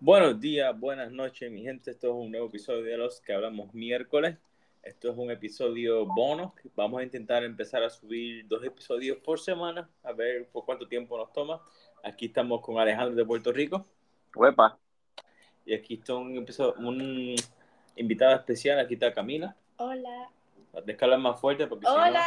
[0.00, 1.90] Buenos días, buenas noches, mi gente.
[1.90, 4.36] Esto es un nuevo episodio de los que hablamos miércoles.
[4.82, 6.54] Esto es un episodio bono.
[6.76, 11.16] Vamos a intentar empezar a subir dos episodios por semana, a ver por cuánto tiempo
[11.16, 11.62] nos toma.
[12.02, 13.86] Aquí estamos con Alejandro de Puerto Rico.
[14.34, 14.78] Huepa.
[15.64, 17.34] Y aquí está un, episodio- un
[17.96, 18.78] invitado especial.
[18.78, 19.56] Aquí está Camila.
[19.78, 20.30] Hola.
[20.72, 22.26] Tienes que hablar más fuerte porque si no- Hola.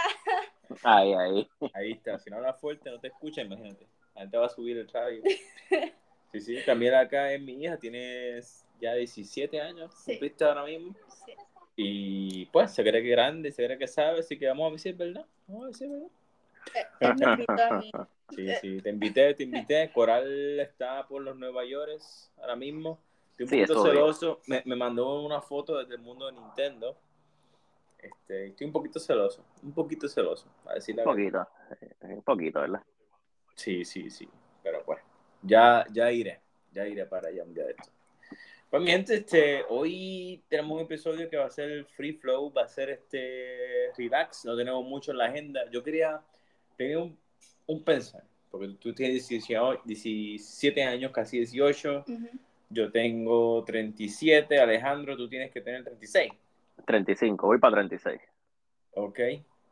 [0.83, 1.47] Ahí, ahí.
[1.73, 3.85] Ahí está, si no hablas fuerte no te escucha, imagínate.
[4.15, 5.21] La gente va a subir el radio.
[6.39, 8.39] Sí, sí, también acá es mi hija, tiene
[8.79, 10.11] ya 17 años, Sí.
[10.13, 10.95] cumpliste ahora mismo.
[11.25, 11.33] Sí.
[11.75, 14.89] Y pues se cree que es grande, se cree que sabe, así que vamos a
[14.89, 15.25] es verdad.
[15.47, 16.09] Vamos a es verdad.
[16.99, 17.91] Eh.
[18.35, 19.89] Sí, sí, te invité, te invité.
[19.93, 22.01] Coral está por los Nueva York
[22.41, 22.99] ahora mismo.
[23.31, 24.41] Estoy un Sí, poquito celoso.
[24.47, 26.97] Me, me mandó una foto desde el mundo de Nintendo.
[27.97, 31.47] Este, estoy un poquito celoso, un poquito celoso, a decir la Un poquito.
[31.81, 32.83] eh, Un poquito, ¿verdad?
[33.55, 34.27] Sí, sí, sí.
[34.61, 34.99] Pero pues,
[35.41, 36.39] ya, ya iré.
[36.71, 37.89] Ya iré para allá un día de esto.
[38.69, 42.63] Pues mi gente, este, hoy tenemos un episodio que va a ser free flow, va
[42.63, 45.61] a ser este relax, no tenemos mucho en la agenda.
[45.71, 46.21] Yo quería
[46.75, 47.17] tener un,
[47.65, 52.27] un pensar, porque tú tienes 18 17 años, casi 18, Ujú.
[52.69, 56.33] yo tengo 37, Alejandro, tú tienes que tener 36.
[56.85, 58.19] 35, voy para 36.
[58.91, 59.19] Ok,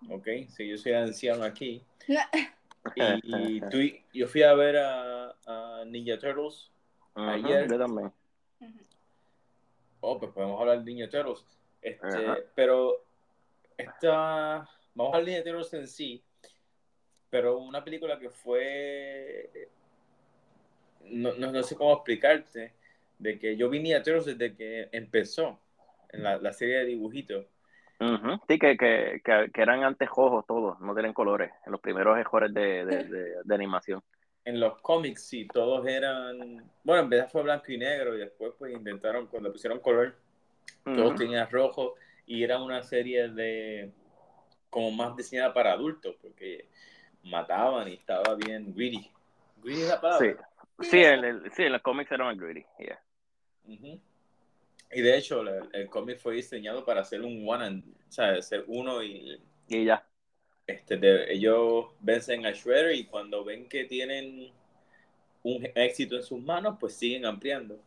[0.09, 1.81] ok, sí, yo soy anciano aquí.
[2.07, 3.77] Y, y tú,
[4.13, 5.14] yo fui a ver a
[5.91, 6.69] Ninja Turtles
[7.15, 8.11] ayer- Yo también.
[10.01, 11.43] Oh, pues podemos hablar de Ninja Turtles.
[11.81, 12.07] Este,
[12.55, 13.03] pero
[13.77, 16.23] esta, vamos a hablar de Ninja Turtles en sí,
[17.29, 19.49] pero una película que fue,
[21.05, 22.73] no, no, no sé cómo explicarte,
[23.17, 25.59] de que yo vi Ninja Turtles desde que empezó
[26.09, 27.45] en la, la serie de dibujitos.
[27.99, 31.79] Ujú, Sí, que, que, que, que eran antes ojos todos, no tienen colores, en los
[31.81, 34.03] primeros de, de, de, de animación.
[34.45, 38.53] En los cómics, sí, todos eran, bueno, en vez fue blanco y negro y después
[38.59, 40.15] pues intentaron, cuando pusieron color,
[40.83, 41.17] todos Ujú.
[41.17, 41.95] tenían rojo
[42.27, 43.91] y era una serie de
[44.69, 46.69] como más diseñada para adultos porque
[47.23, 49.09] mataban y estaba bien greedy.
[49.63, 50.49] Greedy es la Sí, palabra.
[50.81, 52.63] sí, el, el- sí, en los cómics eran greedy.
[52.77, 53.01] yeah.
[54.91, 58.39] Y de hecho el, el cómic fue diseñado para hacer un one and, o sea,
[58.43, 60.05] ser uno y Y ya.
[60.67, 64.51] Este de- ellos vencen a Shredder y cuando ven que tienen
[65.43, 67.79] un éxito en sus manos, pues siguen ampliando.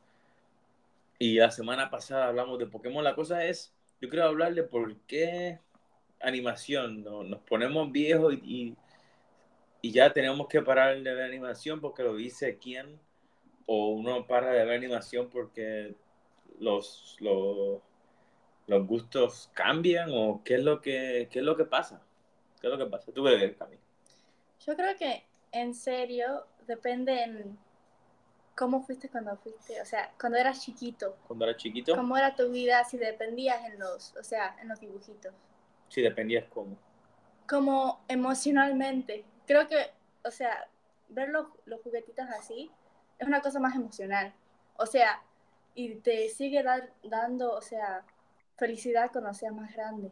[1.19, 3.03] Y la semana pasada hablamos de Pokémon.
[3.03, 5.59] La cosa es, yo quiero hablar de por qué
[6.21, 7.25] animación, ¿no?
[7.25, 8.77] nos ponemos viejos y,
[9.83, 13.01] ya tenemos que parar de ver animación porque lo dice quién,
[13.67, 15.95] o uno para de ver animación porque
[16.61, 17.81] los, los,
[18.67, 22.03] los gustos cambian, o qué es lo que, qué es lo que pasa.
[22.61, 23.13] ¿Qué es lo que pasa?
[23.13, 23.77] Tú ves, Cami.
[24.67, 27.59] Yo creo que en serio depende en
[28.55, 32.51] cómo fuiste cuando fuiste, o sea, cuando eras chiquito, Cuando eras chiquito, cómo era tu
[32.51, 35.33] vida, si dependías en los, o sea, en los dibujitos,
[35.89, 36.77] si dependías cómo.
[37.49, 39.25] como emocionalmente.
[39.47, 39.91] Creo que,
[40.25, 40.69] o sea,
[41.09, 42.71] ver los, los juguetitos así
[43.19, 44.35] es una cosa más emocional,
[44.77, 45.23] o sea,
[45.75, 48.05] y te sigue dar- dando, o sea,
[48.57, 50.11] felicidad cuando seas más grande.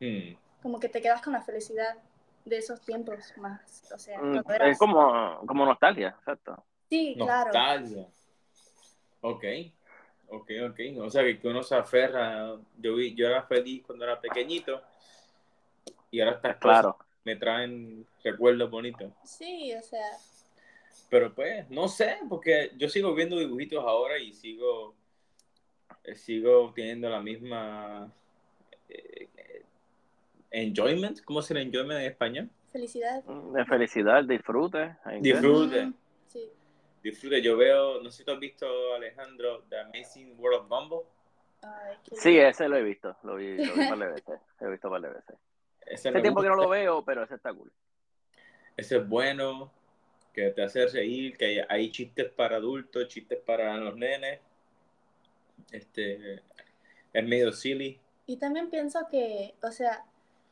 [0.00, 0.36] Hmm.
[0.66, 1.96] Como que te quedas con la felicidad
[2.44, 4.70] de esos tiempos más, o sea, Mm, eras...
[4.72, 6.60] Es como, como nostalgia, exacto.
[6.90, 7.52] Sí, claro.
[7.52, 8.08] Nostalgia.
[9.20, 9.44] Ok,
[10.26, 10.80] ok, ok.
[11.02, 12.56] O sea, que, uno se aferra.
[12.78, 14.82] Yo, vi, yo era feliz cuando era pequeñito
[16.10, 16.94] y ahora estas Claro.
[16.94, 19.12] cosas me traen recuerdos bonitos.
[19.22, 20.18] Sí, o sea,
[21.08, 24.96] Pero pues, no sé, porque yo sigo viendo dibujitos ahora y sigo,
[26.02, 28.12] eh, sigo teniendo la misma
[28.88, 29.28] eh,
[30.56, 31.20] enjoyment.
[31.22, 32.50] ¿Cómo se llama enjoyment en español?
[32.72, 33.24] felicidad.
[33.24, 34.96] Mm, De felicidad, disfrute.
[35.20, 35.86] Disfrute.
[35.86, 35.94] Mm,
[36.26, 36.50] Sí.
[37.02, 37.40] Disfrute.
[37.40, 41.06] Yo veo, no sé si tú has visto, Alejandro, The Amazing World of.
[41.62, 44.40] Ay, qué Sí, ese lo he visto, lo vi, lo vi par de veces.
[44.60, 45.36] Lo he visto un par de veces.
[45.86, 47.72] Ese, Hace tiempo que no lo veo, pero ese está cool.
[48.76, 49.70] Ese es bueno,
[50.34, 54.40] que te hace reír, que hay, hay chistes para adultos, chistes para los nenes.
[55.70, 56.42] Este,
[57.12, 57.98] es medio silly.
[58.26, 60.04] Y también pienso que, o sea,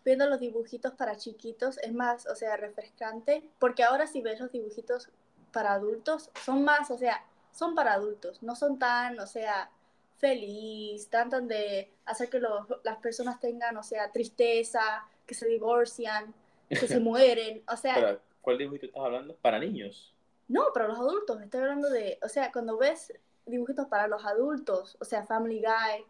[0.04, 4.52] viendo los dibujitos para chiquitos es más, o sea, refrescante, porque ahora si ves los
[4.52, 5.08] dibujitos
[5.52, 9.70] para adultos, son más, o sea, son para adultos, no son tan, o sea,
[10.18, 16.34] feliz, tratan de hacer que los- las personas tengan, o sea, tristeza, que se divorcian,
[16.68, 19.36] que se mueren, o sea, ¿Cuál dibujito estás hablando?
[19.36, 20.12] Para niños.
[20.48, 23.12] no, para los adultos, estoy hablando de, o sea, cuando ves
[23.46, 26.04] dibujitos para los adultos, o sea, Family Guy,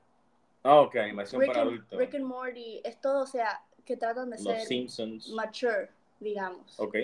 [0.62, 1.99] Ah, ok, animación Rick para and, adultos.
[1.99, 5.31] Rick and Morty, es todo, o sea, que tratan de Los ser Simpsons.
[5.31, 5.90] mature,
[6.20, 6.78] digamos.
[6.81, 6.96] Ok,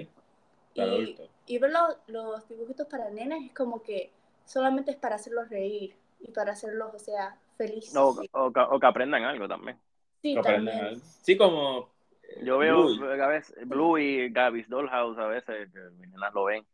[0.75, 1.31] para y, adultos.
[1.47, 4.11] y ver los, los dibujitos para nenes es como que
[4.45, 7.95] solamente es para hacerlos reír y para hacerlos, o sea, felices.
[7.97, 9.77] O, o, que- o que aprendan algo también.
[10.23, 10.77] sí, Que también.
[10.79, 11.01] algo.
[11.23, 11.91] Sí, como.
[12.23, 13.21] eh, Yo veo Bluey.
[13.21, 16.65] a veces Blue y Gabby's Dollhouse a veces, que mis nenas lo ven.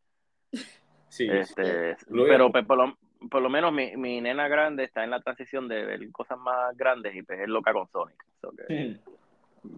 [1.09, 2.99] Sí, Este, pero es- pues, por, lo,
[3.31, 6.77] por lo menos mi, mi nena grande está en la transición de ver cosas más
[6.77, 8.23] grandes y pues es loca con Sonic.
[8.41, 8.99] So que-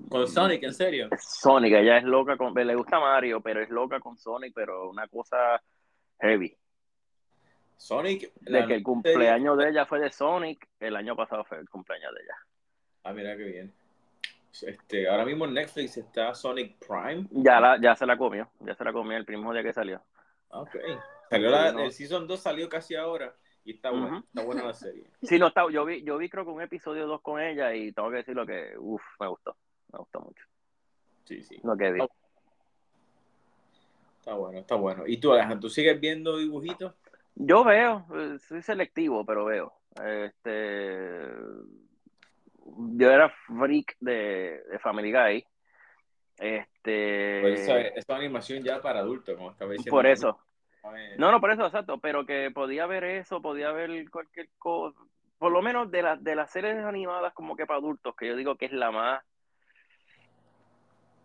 [0.08, 1.08] Con Sonic, en serio.
[1.18, 5.06] Sonic, ella es loca con, le gusta Mario, pero es loca con Sonic, pero una
[5.08, 5.62] cosa
[6.20, 6.56] heavy.
[7.76, 8.32] Sonic.
[8.40, 12.12] De que el cumpleaños de ella fue de Sonic, el año pasado fue el cumpleaños
[12.14, 12.34] de ella.
[13.04, 13.72] Ah, mira qué bien.
[14.60, 17.26] Este, ahora mismo en Netflix está Sonic Prime.
[17.30, 20.02] Ya, la, ya se la comió, ya se la comió el mismo día que salió.
[20.50, 20.76] Ah, Ok.
[21.30, 25.04] Salió la, el Season 2 salió casi ahora y está buena, está buena la serie.
[25.22, 27.92] Sí, no, está, yo vi, yo vi creo que un episodio 2 con ella y
[27.92, 29.54] tengo que decirlo que, uff, me gustó,
[29.92, 30.44] me gustó mucho.
[31.24, 31.60] Sí, sí.
[31.62, 32.00] Lo que.
[32.00, 32.08] Oh.
[34.18, 35.04] Está bueno, está bueno.
[35.06, 36.94] ¿Y tú, Alejandro, tú sigues viendo dibujitos?
[37.34, 39.72] Yo veo, eh, soy selectivo, pero veo.
[40.04, 41.28] Este,
[42.96, 45.46] yo era freak de, de Family Guy.
[46.38, 49.90] Este, Pues esa, esa es animación ya para adultos, como estaba diciendo.
[49.90, 50.38] por eso.
[51.18, 54.98] No, no, por eso, exacto, pero que podía ver eso, podía ver cualquier cosa,
[55.38, 58.36] por lo menos de, las de las series animadas como que para adultos, que yo
[58.36, 59.22] digo que es la más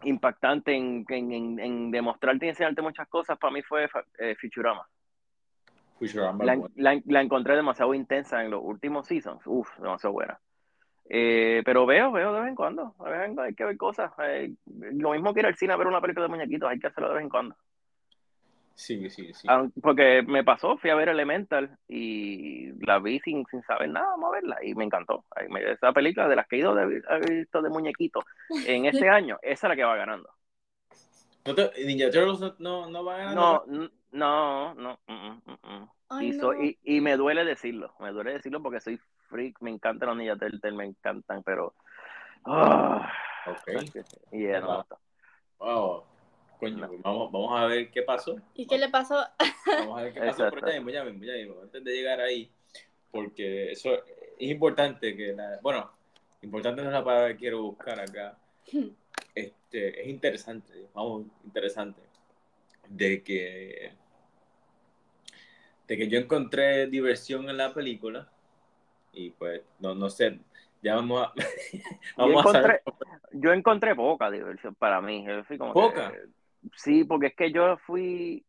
[0.06, 4.88] impactante en, en, en, demostrarte y enseñarte muchas cosas, para mí fue eh, Futurama.
[5.98, 6.74] Futurama, La, bueno.
[6.76, 10.40] la, la encontré demasiado intensa en los últimos seasons, uff, demasiado buena.
[11.10, 13.78] Eh, pero veo, veo de vez en cuando, de vez en cuando hay que ver
[13.78, 14.12] cosas.
[14.20, 16.88] Eh, lo mismo que ir al cine a ver una película de muñequitos, hay que
[16.88, 17.56] hacerlo de vez en cuando.
[18.76, 19.48] Sí, sí, sí.
[19.48, 24.08] Ah, Porque me pasó, fui a ver Elemental y la vi sin, sin saber nada,
[24.08, 25.26] vamos a verla y me encantó.
[25.36, 28.24] Ay, me- Esa película de las que he ido de, he visto de muñequitos
[28.68, 30.30] en este año, esa es la que va ganando.
[31.46, 33.66] ¿No te- Ninja Turtles no, no, no va ganando?
[33.68, 35.00] No, no, no.
[35.08, 35.90] mm, mm, mm, mm.
[36.10, 36.54] Ay, y, no.
[36.64, 39.00] y, y me duele decirlo, me duele decirlo porque soy
[39.30, 41.74] freak, me encantan los Ninja Turtles, me encantan, pero...
[42.46, 43.12] ah,
[43.48, 43.68] Ok.
[44.32, 44.86] y yeah.
[45.60, 46.04] Wow.
[46.64, 46.88] Coño, No.
[46.88, 48.36] pues vamos, vamos a ver qué pasó.
[48.56, 49.24] ¿Y qué le pasó?
[49.68, 50.44] Vamos a ver qué pasó.
[50.44, 50.56] Exacto.
[50.62, 51.62] Pero ya mismo, ya mismo, ya mismo.
[51.62, 52.50] Antes de llegar ahí,
[53.12, 53.92] porque eso
[54.40, 55.92] es importante que la, bueno,
[56.42, 58.38] importante no es la palabra que quiero buscar acá.
[59.36, 62.02] Este, es interesante, vamos, interesante,
[62.88, 63.92] de que,
[65.88, 68.28] de que yo encontré diversión en la película
[69.12, 70.40] y pues, no, no sé,
[70.84, 71.34] ya vamos a,
[72.18, 72.82] vamos a saber.
[73.32, 75.26] Yo encontré poca diversión para mí.
[75.26, 76.14] yo fui como que- ¿Poca?
[76.76, 78.46] Sí, porque es que yo fui.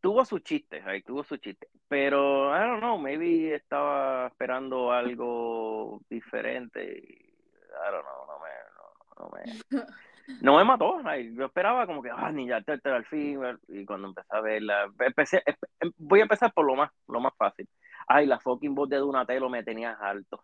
[0.00, 1.70] Tuvo sus chistes, ahí tuvo sus chistes.
[1.86, 6.82] Pero, I don't know, maybe estaba esperando algo diferente.
[6.82, 8.50] I don't know, no me.
[8.76, 9.86] No, no me,
[10.42, 11.00] no me mató.
[11.04, 13.40] ay, yo esperaba como que, ah, Ninja Turtle al fin.
[13.68, 14.90] Y cuando empecé a verla.
[14.98, 15.42] Empecé,
[15.80, 17.68] em- voy a empezar por lo más, lo más fácil.
[18.08, 20.42] Ay, la fucking voz de Donatello me tenía alto.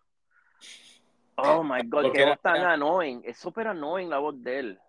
[1.35, 3.21] Oh my god, era- voz tan annoying.
[3.25, 4.79] Es súper annoying la voz de él.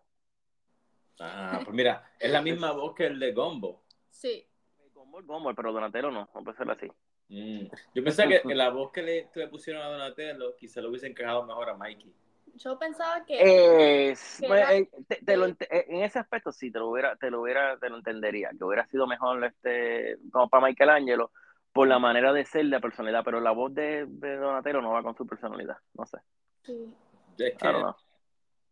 [1.21, 3.83] Ah, pues mira, es la misma voz que el de Gumbo.
[4.09, 4.47] Sí.
[4.95, 6.91] Gumball, Gumball, pero Donatello no, no puede ser así.
[7.29, 7.67] Mm.
[7.95, 10.89] Yo pensaba que, que la voz que le, que le pusieron a Donatello quizá lo
[10.89, 12.13] hubiesen encajado mejor a Mikey.
[12.57, 14.11] Yo pensaba que.
[14.11, 16.89] Es- Que bueno, era- eh, te- te lo eh, en ese aspecto sí te lo
[16.89, 21.31] hubiera, te lo hubiera, te lo entendería, que hubiera sido mejor este, como para Michelangelo,
[21.73, 25.03] por la manera de ser, de personalidad, pero la voz de, de Donatello no va
[25.03, 26.19] con su personalidad, no sé.
[26.63, 26.95] Sí.
[27.39, 27.95] Es I que, don't know.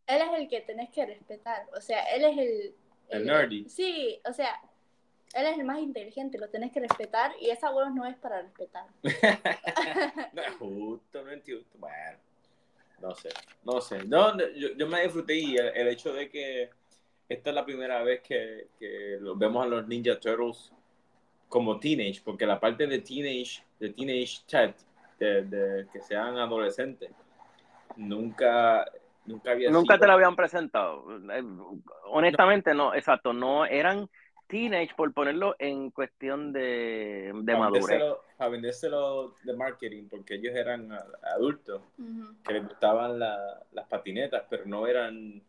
[0.09, 1.67] Él es el que tenés que respetar.
[1.77, 2.75] O sea, él es el.
[3.11, 3.69] El nerdy.
[3.69, 4.61] Sí, o sea,
[5.35, 8.43] él es el más inteligente, lo tenés que respetar y esa voz no es para
[8.43, 8.87] respetar.
[10.33, 11.65] no es justo, no entiendo.
[11.79, 12.19] Bueno,
[13.01, 13.29] no sé,
[13.65, 14.05] no sé.
[14.05, 16.71] No, no, yo, yo me disfruté y el, el hecho de que
[17.29, 20.73] esta es la primera vez que, que los vemos a los Ninja Turtles
[21.49, 24.77] como teenage, porque la parte de teenage, de teenage chat,
[25.19, 27.11] de, de que sean adolescentes,
[27.97, 28.91] nunca,
[29.29, 31.05] nunca había Nunca sido- te la habían presentado.
[31.33, 31.43] Eh,
[32.07, 34.09] Honestamente, no, exacto, no eran
[34.49, 37.87] teenage por ponerlo en cuestión de, de para madurez.
[37.87, 40.91] vendérselo, para vendérselo de marketing, porque ellos eran
[41.35, 41.83] adultos.
[42.45, 45.43] Que les gustaban la- las patinetas, pero no eran,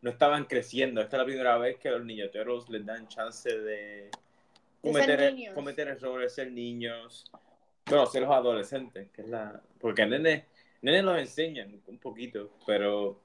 [0.00, 1.00] no estaban creciendo.
[1.00, 4.10] Esta es la primera vez que a los Turtles les dan chance de
[4.80, 7.24] cometer, cometer errores, ser niños,
[7.86, 10.46] bueno, ser los adolescentes, que es la, porque a nene,
[10.86, 13.20] nene los enseñan un poquito, pero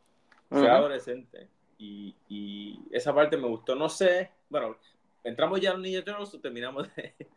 [0.50, 0.68] ser Ujú.
[0.68, 1.48] adolescente.
[1.78, 3.76] Y, y esa parte me gustó.
[3.76, 4.76] No sé, bueno,
[5.24, 7.16] ¿entramos ya a los Ninja Turtles o terminamos de...?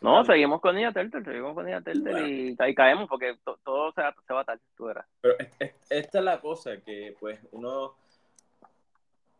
[0.00, 3.90] No, seguimos con Ninja Turtle, seguimos con Ninja Turtle y, y caemos porque to- todo
[3.90, 5.04] se, va- se va tarde, tú verás.
[5.20, 7.96] Pero es- es- esta es la cosa que, pues, uno.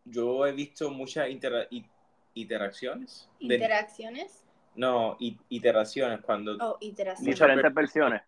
[0.04, 1.86] Yo he visto muchas intera- i-
[2.34, 4.44] interacciones de, Interacciones.
[4.74, 6.20] No, iteraciones.
[6.22, 7.26] Cuando Oh, iteración.
[7.26, 8.22] Muchas Diferentes versiones.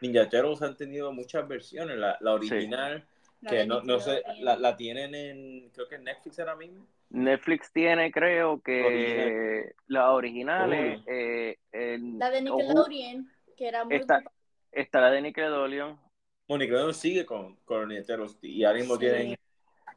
[0.00, 1.96] Ninja Turtles han tenido muchas versiones.
[1.96, 3.04] La, la original,
[3.40, 6.86] La que no, no sé, la, la tienen en, creo que en Netflix ahora mismo.
[7.10, 9.74] Netflix tiene, creo que Original.
[9.88, 10.98] las originales.
[11.00, 11.04] Hulu.
[11.08, 14.22] eh, en- La de Nickelodeon, que era muy Está-
[14.72, 15.98] está la de Nickelodeon.
[16.46, 19.00] Bueno, Nickelodeon sigue con, con Turtles y ahora mismo Sí.
[19.00, 19.38] tienen,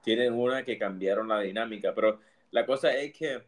[0.03, 1.93] tienen una que cambiaron la dinámica.
[1.93, 2.19] Pero
[2.51, 3.43] la cosa es que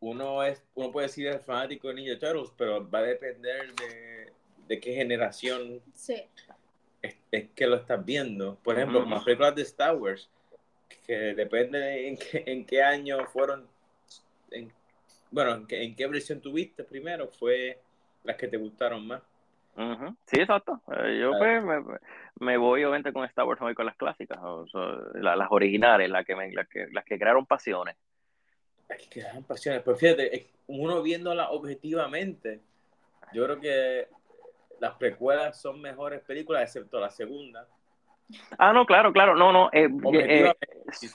[0.00, 4.17] uno es uno puede decir es fanático de Ninja Turtles, pero va a depender de,
[4.68, 6.22] de qué generación Sí,
[7.02, 8.56] es, es que lo estás viendo.
[8.62, 10.30] Por ejemplo, las películas de Star Wars,
[11.06, 13.66] que depende de en qué, en qué año fueron,
[14.50, 14.72] en-
[15.30, 17.78] bueno, en qué, en qué versión tuviste primero, fue
[18.24, 19.22] las que te gustaron más.
[20.26, 20.80] Sí, exacto.
[20.92, 21.80] Eh, yo pues, me,
[22.40, 24.80] me voy obviamente con Star Wars, me voy con las clásicas, o sea,
[25.14, 27.96] la- las originales, las que, me- las que, las que crearon pasiones.
[28.90, 29.82] Hay que dan pasiones.
[29.82, 32.60] Pues fíjate, uno viéndola objetivamente,
[33.32, 34.08] yo creo que
[34.80, 37.68] las precuelas son mejores películas, excepto la segunda.
[38.58, 39.70] Ah, no, claro, claro, no, no.
[39.72, 41.08] eh, eh, Objetivamente, si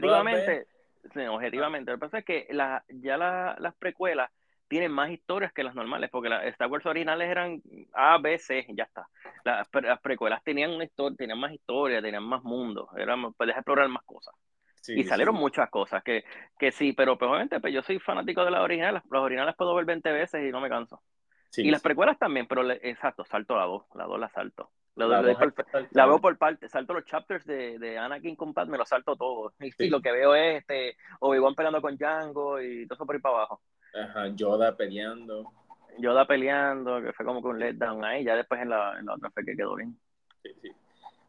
[0.00, 0.66] tú las objetivamente,
[1.14, 1.90] sí, objetivamente.
[1.90, 4.30] Lo que pasa es que la, ya la- las precuelas
[4.68, 8.66] tienen más historias que las normales, porque las Star Wars originales eran A, B, C,
[8.70, 9.08] ya está.
[9.44, 13.88] Las, las precuelas tenían una historia, tenían más historia, tenían más mundos, eran, podías explorar
[13.88, 14.34] más cosas.
[14.80, 15.36] Sí, y salieron sí.
[15.36, 16.24] muchas cosas que,
[16.58, 19.02] que sí, pero pues, obviamente pues, yo soy fanático de las originales.
[19.10, 21.02] Las originales puedo ver 20 veces y no me canso.
[21.50, 23.84] Sí, y las precuelas también, pero le- exacto, salto la 2.
[23.94, 24.70] La 2 la salto.
[24.96, 25.52] La, doy por-
[25.92, 29.52] veo por parte, salto los chapters de, de Anakin con Padme, lo salto todo.
[29.60, 29.88] Y, Sí.
[29.90, 33.34] lo que veo es este, Obi-Wan peleando con Django y todo eso por ahí para
[33.36, 33.60] abajo.
[33.94, 35.52] Ajá, Yoda peleando.
[35.98, 39.14] Yoda peleando, que fue como que un letdown ahí, ya después en la, en la
[39.14, 39.98] otra fue que quedó bien.
[40.42, 40.70] Sí, sí.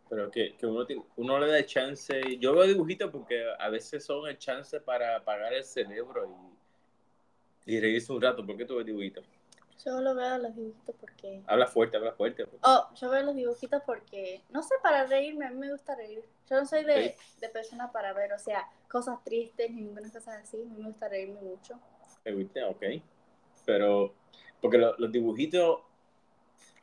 [0.09, 2.37] Pero que, que uno, tiene- uno le da chance.
[2.39, 6.25] Yo veo dibujitos porque a veces son el chance para apagar el cerebro
[7.65, 8.45] y, y reírse un rato.
[8.45, 9.25] ¿Por qué tú ves dibujitos?
[9.83, 11.43] Yo lo veo los dibujitos porque...
[11.47, 12.45] Habla fuerte, habla fuerte.
[12.63, 16.23] Oh, yo veo los dibujitos porque, no sé, para reírme, a mí me gusta reír.
[16.49, 20.33] Yo no soy de, de persona para ver, o sea, cosas tristes ni ninguna cosa
[20.37, 20.57] así.
[20.61, 21.79] A mí me gusta reírme mucho.
[22.23, 22.67] ¿Te gusta?
[22.69, 22.83] Ok.
[23.65, 24.13] Pero,
[24.61, 25.79] porque lo- los dibujitos.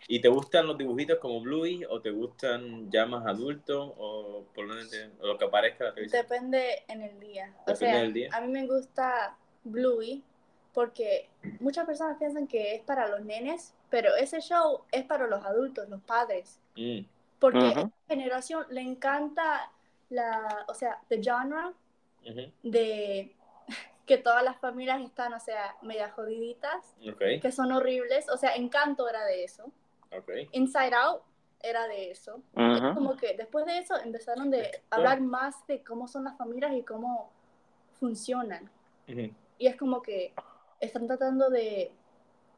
[0.07, 4.67] ¿Y te gustan los dibujitos como Bluey o te gustan ya más adultos o por
[4.67, 6.23] lo, o lo que aparezca en la televisión?
[6.23, 7.55] Depende en el día.
[7.67, 8.29] O Depende sea, del día.
[8.33, 10.23] a mí me gusta Bluey
[10.75, 15.45] porque muchas personas piensan que es para los nenes, pero ese show es para los
[15.45, 16.59] adultos, los padres.
[16.77, 17.01] Mm,
[17.39, 17.67] Porque Ujú.
[17.79, 19.71] a esta generación le encanta
[20.11, 21.73] la, o sea, the genre
[22.27, 23.35] ujú, de
[24.07, 28.29] que todas las familias están, o sea, media jodiditas, Ok, que son horribles.
[28.29, 29.71] O sea, Encanto era de eso.
[30.11, 30.31] ok.
[30.53, 31.23] Inside Out
[31.61, 32.43] era de eso.
[32.55, 32.95] Es Ujú.
[32.95, 36.83] como que después de eso empezaron de hablar más de cómo son las familias y
[36.83, 37.31] cómo
[38.01, 38.69] funcionan.
[39.59, 40.35] Y es como que
[40.85, 41.91] están tratando de,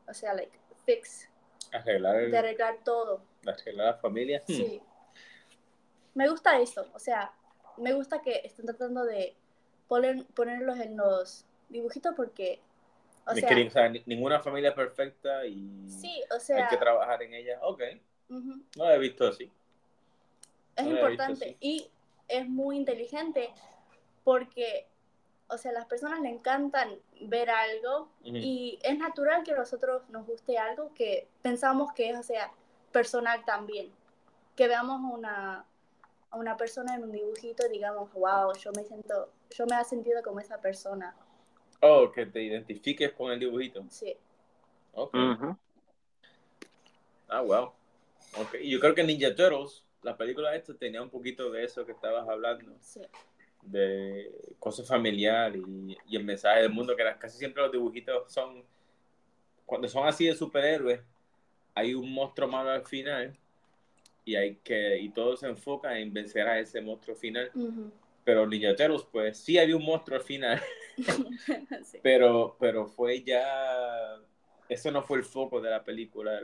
[0.09, 1.29] o sea, like, fix,
[1.73, 3.23] Arreglar, el- de arreglar todo.
[3.47, 4.43] arreglar la familia.
[4.47, 4.53] Hmm.
[4.53, 4.83] Sí.
[6.15, 7.33] Me gusta eso, o sea,
[7.77, 9.37] me gusta que están tratando de
[9.89, 12.61] poner, ponerlos en los dibujitos porque,
[13.27, 16.69] o Ni sea, que- o sea, ni- ninguna familia perfecta y sí, o hay sea,
[16.69, 17.59] que trabajar en ella.
[17.63, 17.83] Ok,
[18.29, 19.51] no lo he visto así.
[20.77, 21.91] es No visto importante y
[22.29, 23.51] es muy inteligente
[24.25, 24.87] porque,
[25.49, 30.03] o sea, a las personas le encantan ver algo y es natural que a nosotros
[30.11, 32.53] nos guste algo que pensamos que es, o sea,
[32.93, 33.91] personal también.
[34.55, 35.65] Que veamos a una,
[36.31, 39.85] a una persona en un dibujito y digamos, wow, yo me siento, yo me he
[39.85, 41.15] sentido como esa persona.
[41.81, 43.85] Oh, que te identifiques con el dibujito.
[43.91, 44.17] Sí,
[44.97, 45.15] Ok.
[47.29, 47.73] Ah, wow.
[48.39, 51.85] Ok, y yo creo que Ninja Turtles, la película esta tenía un poquito de eso
[51.85, 53.03] que estabas hablando, sí,
[53.67, 58.65] de cosas familiar y, y el mensaje del mundo, que casi siempre los dibujitos son,
[59.65, 61.01] cuando son así de superhéroes,
[61.75, 63.37] hay un monstruo malo al final
[64.25, 67.51] y hay que, y todo se enfoca en vencer a ese monstruo final.
[68.25, 70.61] Pero Ninja Turtles, pues sí había un monstruo al final,
[71.85, 71.99] Sí.
[72.03, 74.19] pero, pero fue ya,
[74.69, 76.41] eso no fue el foco de la película,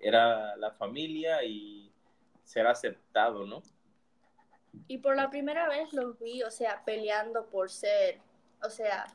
[0.00, 1.92] era la familia y
[2.42, 3.62] ser aceptado, ¿no?
[4.88, 8.20] Y por la primera vez los vi, o sea, peleando por ser,
[8.62, 9.06] o sea,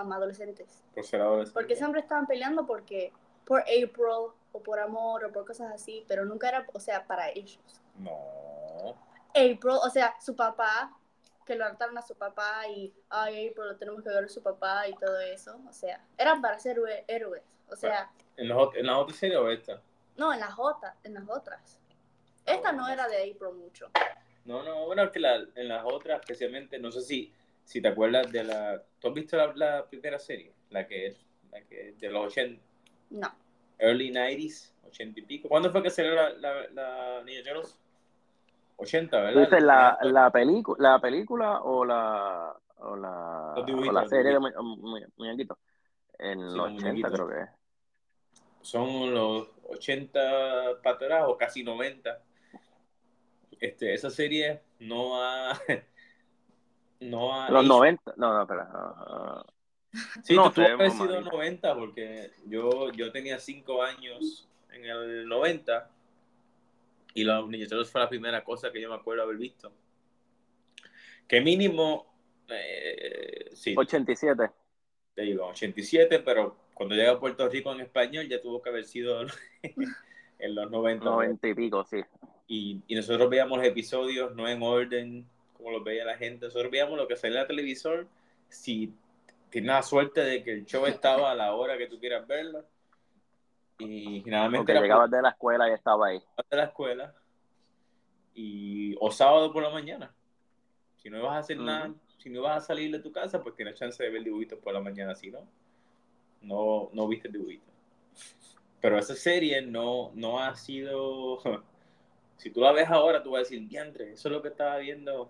[0.00, 0.82] um, adolescentes.
[0.94, 1.54] Por ser adolescente.
[1.54, 3.12] Porque siempre estaban peleando porque,
[3.44, 7.30] por April, o por amor, o por cosas así, pero nunca era, o sea, para
[7.30, 7.58] ellos.
[7.96, 8.94] No.
[9.30, 10.96] April, o sea, su papá,
[11.44, 14.42] que lo hartaron a su papá y, ay, April, lo tenemos que ver a su
[14.42, 15.58] papá y todo eso.
[15.68, 17.42] O sea, eran para ser héroes.
[17.70, 19.80] O sea, ¿En, ot- en la otra serie o esta?
[20.16, 21.78] no, en las otras, en las otras.
[22.44, 23.90] Esta no era de April mucho.
[24.48, 27.30] No, no, bueno, que la- en las otras, especialmente, no sé si,
[27.64, 28.82] si te acuerdas de la...
[28.98, 30.52] ¿Tú has visto la, la primera serie?
[30.70, 31.20] La que es
[31.52, 32.62] la que, de los 80,
[33.10, 33.28] No.
[33.78, 35.48] early 90s, 80 y pico.
[35.50, 37.76] ¿Cuándo fue que salió la, la, la Ninja Turtles?
[38.78, 39.50] 80, ¿Tú ¿verdad?
[39.50, 44.62] dices la, la, película, la película o la, o la, o la serie de mu-
[44.62, 45.58] mu- muñequitos?
[46.18, 47.12] En Sí, los los 80 muñequitos.
[47.12, 47.48] creo que es.
[48.62, 52.22] Son los 80 para atrás o casi 90.
[53.60, 55.58] Este, esa serie no ha...
[57.00, 59.44] No ha Los hecho- 90, no, no, espera.
[60.24, 64.84] Sí, No tú tuvo que haber sido 90 porque yo, yo tenía 5 años en
[64.84, 65.88] el 90
[67.14, 69.72] y los Ninja Turtles fue la primera cosa que yo me acuerdo haber visto.
[71.28, 72.12] Que mínimo,
[72.48, 74.50] eh, sí, 87.
[75.14, 78.84] te digo, 87, pero cuando llega a Puerto Rico en español ya tuvo que haber
[78.84, 79.24] sido
[80.38, 81.04] en los 90.
[81.04, 82.00] 90 y pico, sí.
[82.46, 85.26] Y, y nosotros veíamos los episodios no en orden
[85.58, 86.46] como los veía la gente.
[86.46, 88.06] Nosotros veíamos lo que salía en el televisor.
[88.48, 88.94] Si
[89.50, 92.64] tienes la suerte de que el show estaba a la hora que tú quieras verlo.
[93.78, 96.22] Y generalmente Porque llegabas de la escuela y estaba ahí.
[96.50, 97.14] de la escuela.
[98.34, 100.12] Y, o sábado por la mañana.
[100.96, 103.54] Si no ibas a hacer nada, si no ibas a salir de tu casa, pues
[103.54, 105.14] tienes chance de ver dibujitos por la mañana.
[105.14, 105.46] Si no,
[106.42, 107.68] no, no viste dibujitos.
[108.80, 111.38] Pero esa serie no, no ha sido.
[112.38, 114.78] Si tú la ves ahora, tú vas a decir, diantre, eso es lo que estaba
[114.78, 115.28] viendo.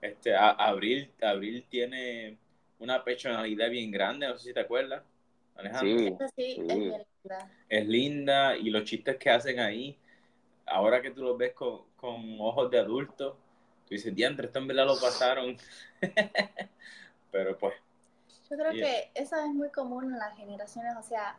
[0.00, 2.38] Este, a- Abril, Abril tiene
[2.78, 5.02] una personalidad bien grande, no sé si te acuerdas,
[5.56, 5.98] Alejandro.
[5.98, 6.60] Sí, Esa sí, sí.
[6.60, 7.04] es linda.
[7.68, 9.98] Es linda y los chistes que hacen ahí,
[10.66, 13.36] ahora que tú los ves con, con ojos de adulto,
[13.86, 15.56] tú dices, diantre, esto en verdad lo pasaron.
[17.30, 17.74] Pero pues,
[18.50, 18.86] Yo creo Yeah.
[18.86, 21.36] que esa es muy común en las generaciones, o sea,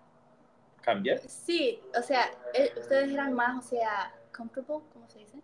[0.81, 1.21] cambiar.
[1.27, 5.41] sí, o sea, eh, ustedes eran más, o sea, comfortable, ¿cómo se dice?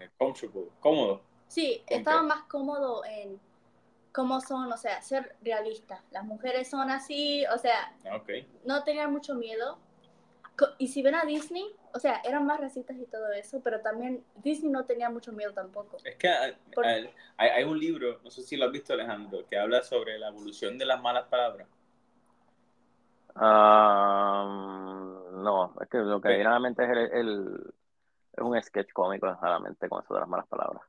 [0.00, 1.22] eh, comfortable, cómodo.
[1.48, 3.40] Sí, estaban más cómodos en
[4.12, 6.02] cómo son, o sea, ser realistas.
[6.10, 8.22] Las mujeres son así, o sea, Ah,
[8.64, 9.78] no tenían mucho miedo.
[10.78, 14.24] Y si ven a Disney, o sea, eran más racistas y todo eso, pero también
[14.36, 16.02] Disney no tenía mucho miedo tampoco.
[16.04, 16.96] Es que ah, ah,
[17.36, 20.28] hay, hay un libro, no sé si lo has visto Alejandro, que habla sobre la
[20.28, 21.68] evolución de las malas palabras.
[23.34, 24.44] Ah,
[25.32, 26.34] no, es que lo que Sí.
[26.34, 27.74] viene a la mente es, el, el-
[28.32, 30.82] es un sketch cómico a la mente con eso de las malas palabras.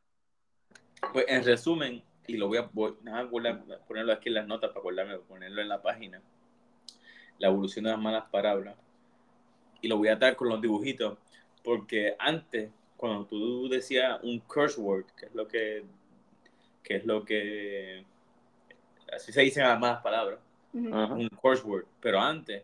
[1.11, 4.47] Pues en resumen, y lo voy a, voy- nada, voy a ponerlo aquí en las
[4.47, 6.21] notas para acordarme, ponerlo en la página,
[7.39, 8.75] la evolución de las malas palabras,
[9.81, 11.17] y lo voy a dar con los dibujitos,
[11.63, 15.83] porque antes, cuando tú decías un curse word, que es lo que,
[16.83, 18.05] que es lo que,
[19.11, 20.39] así se dicen las malas palabras,
[20.73, 20.89] Ujú.
[20.89, 21.13] Ujú.
[21.13, 22.63] un curse word, pero antes,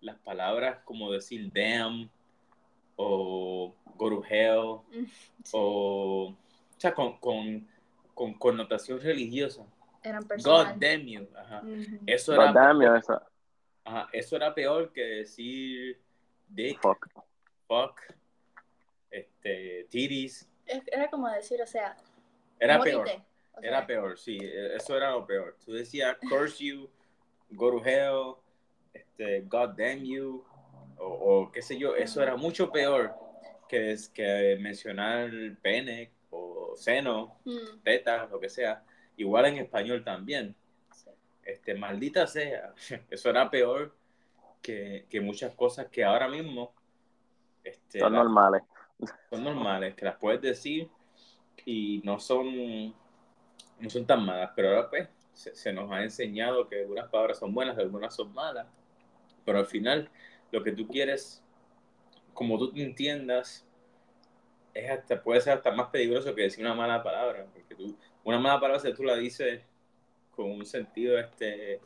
[0.00, 2.08] las palabras como decir damn,
[2.96, 5.04] o go to hell, Mm,
[5.42, 6.36] sí, o, o
[6.78, 7.66] sea, con, con,
[8.14, 9.66] con connotación religiosa.
[10.02, 10.78] eran God personal.
[10.80, 11.28] damn you.
[11.36, 11.60] Ajá.
[11.62, 11.98] Ujú.
[12.06, 13.22] Eso, era God damn you, peor, eso.
[13.84, 16.00] ajá, eso era peor que decir
[16.48, 17.06] dick, Fuck.
[17.66, 18.00] fuck,
[19.10, 20.48] este, titties.
[20.66, 21.96] Es- Era como decir, o sea,
[22.58, 23.06] Era morite, peor.
[23.54, 24.38] o sea, Era peor, sí.
[24.40, 25.56] Eso era lo peor.
[25.64, 26.88] Tú decías curse you,
[27.52, 28.36] go to hell,
[28.92, 30.44] este, God damn you,
[30.98, 31.04] o,
[31.44, 31.94] o qué sé yo.
[31.96, 33.14] Eso era mucho peor
[33.68, 35.30] que, es, que mencionar
[35.62, 37.38] pene o seno.
[37.44, 38.84] mm, teta, lo que sea,
[39.16, 40.54] igual en español también.
[41.42, 42.74] Este, maldita sea,
[43.10, 43.94] eso era peor
[44.62, 46.72] que, que muchas cosas que ahora mismo
[47.64, 48.62] este, Son las- normales.
[49.30, 50.88] son normales, que las puedes decir
[51.64, 52.88] y no son,
[53.80, 55.08] no son tan malas, pero ahora pues
[55.40, 58.66] se, se nos ha enseñado que algunas palabras son buenas, algunas son malas,
[59.46, 60.10] pero al final
[60.50, 61.42] lo que tú quieres,
[62.34, 63.66] como tú te entiendas,
[64.74, 68.38] es hasta, puede ser hasta más peligroso que decir una mala palabra, porque tú, una
[68.38, 69.62] mala palabra si tú la dices
[70.36, 71.80] con un sentido este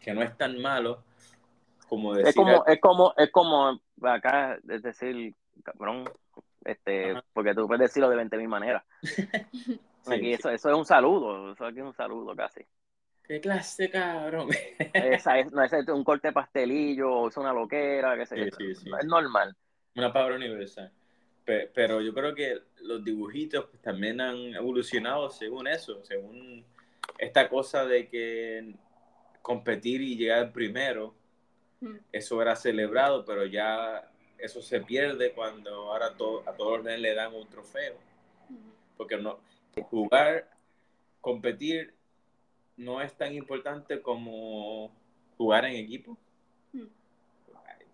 [0.00, 1.04] que no es tan malo
[1.88, 6.10] como decir Es como, es como, es como acá, es decir, cabrón,
[6.64, 7.24] este, Ajá.
[7.32, 8.82] porque tú puedes decirlo de 20 mil maneras.
[10.02, 10.34] Sí, Aquí sí.
[10.34, 12.60] Eso, eso es un saludo, eso aquí es un saludo casi.
[13.24, 14.48] qué clase cabrón
[14.92, 18.44] Esa es, no es un corte pastelillo, o es una loquera, qué sé yo.
[18.44, 19.56] Sí, sí, sí, No es normal.
[19.96, 20.90] una palabra universal.
[21.44, 26.64] Pe- Pero yo creo que los dibujitos pues, también han evolucionado según eso, según
[27.18, 28.74] esta cosa de que
[29.42, 31.14] competir y llegar primero,
[31.82, 36.98] Mm, eso era celebrado, pero ya eso se pierde cuando ahora to- a todos los
[37.00, 37.96] le dan un trofeo.
[38.50, 38.72] ujú.
[38.96, 39.40] Porque no,
[39.82, 40.48] jugar,
[41.20, 41.94] competir
[42.76, 44.90] no es tan importante como
[45.36, 46.16] jugar en equipo,
[46.72, 46.86] Mm.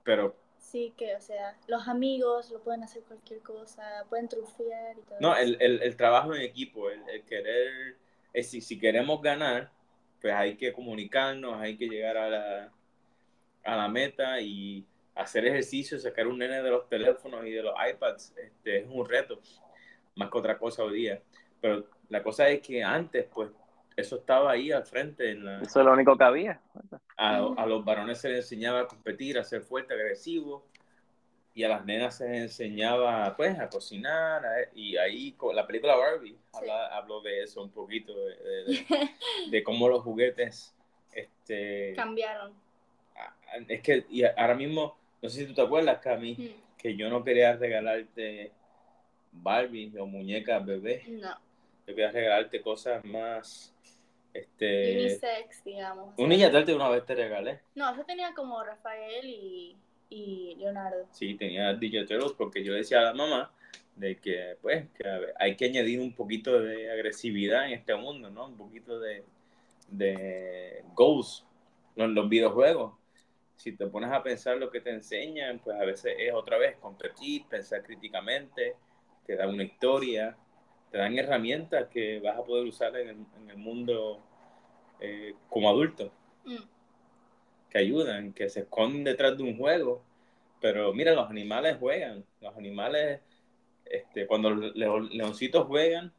[0.05, 5.03] pero Sí, que, o sea, los amigos lo pueden hacer cualquier cosa, pueden trufear y
[5.03, 5.43] todo No, eso.
[5.43, 7.97] el, el, el trabajo en equipo, el, el querer,
[8.33, 9.71] es si, si queremos ganar,
[10.21, 12.73] pues hay que comunicarnos, hay que llegar a la,
[13.65, 17.75] a la meta y hacer ejercicio, sacar un nene de los teléfonos y de los
[17.93, 19.41] iPads, este, es un reto,
[20.17, 21.23] más que otra cosa hoy día.
[21.61, 23.51] Pero la cosa es que antes, pues,
[23.97, 25.31] eso estaba ahí al frente.
[25.31, 26.61] En la, Eso es lo único que había.
[27.17, 30.67] a, a los varones se les enseñaba a competir, a ser fuerte, agresivo,
[31.55, 35.67] y a las nenas se les enseñaba, pues, a cocinar, a- y ahí con la
[35.67, 38.87] película Barbie habla- habló de eso un poquito, de, de- de-
[39.51, 40.75] de cómo los juguetes,
[41.13, 42.53] este, Cambiaron.
[43.69, 47.09] es que y ahora mismo, no sé si tú te acuerdas, Cami, Mm, que yo
[47.09, 48.53] no quería regalarte
[49.33, 51.39] Barbie o muñecas bebé, No.
[51.87, 53.75] Yo quería regalarte cosas más,
[54.33, 56.15] este, Unisex, digamos.
[56.19, 57.61] un niña tarde una vez te regalé.
[57.75, 59.77] No, yo tenía como Rafael y,
[60.11, 61.07] y Leonardo.
[61.13, 63.53] Sí, tenía Turtles porque yo decía a la mamá
[63.95, 65.05] de que, pues, que
[65.39, 68.47] hay que añadir un poquito de agresividad en este mundo, ¿no?
[68.47, 69.25] Un poquito de,
[69.89, 71.47] de goals
[71.97, 72.95] en los videojuegos.
[73.57, 76.77] Si te pones a pensar lo que te enseñan, pues a veces es otra vez
[76.77, 78.77] competir, pensar críticamente,
[79.25, 80.37] te dan una historia,
[80.91, 84.23] te dan herramientas que vas a poder usar en el, en el mundo
[85.01, 86.13] eh, como adulto
[86.45, 86.63] Mm,
[87.71, 90.05] que ayudan, que se esconden detrás de un juego.
[90.61, 92.25] Pero mira, los animales juegan.
[92.41, 93.21] Los animales,
[93.85, 96.13] este, cuando los leo- leoncitos juegan,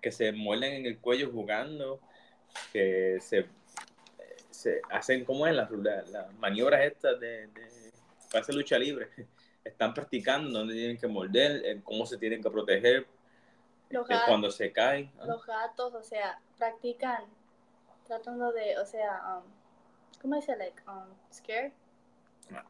[0.00, 2.00] que se muelen en el cuello jugando,
[2.72, 3.46] que se,
[4.50, 7.92] se hacen como en las, las, las maniobras estas de, de
[8.30, 9.08] para hacer lucha libre.
[9.64, 13.06] Están practicando dónde tienen que morder, eh, cómo se tienen que proteger
[13.90, 14.26] Los gatos.
[14.26, 15.12] cuando se caen.
[15.20, 15.26] ¿ah?
[15.26, 17.24] Los gatos, o sea, practican
[18.06, 19.44] tratando de, o sea, um,
[20.22, 20.56] ¿cómo dice?
[20.56, 21.72] Like, um, scare.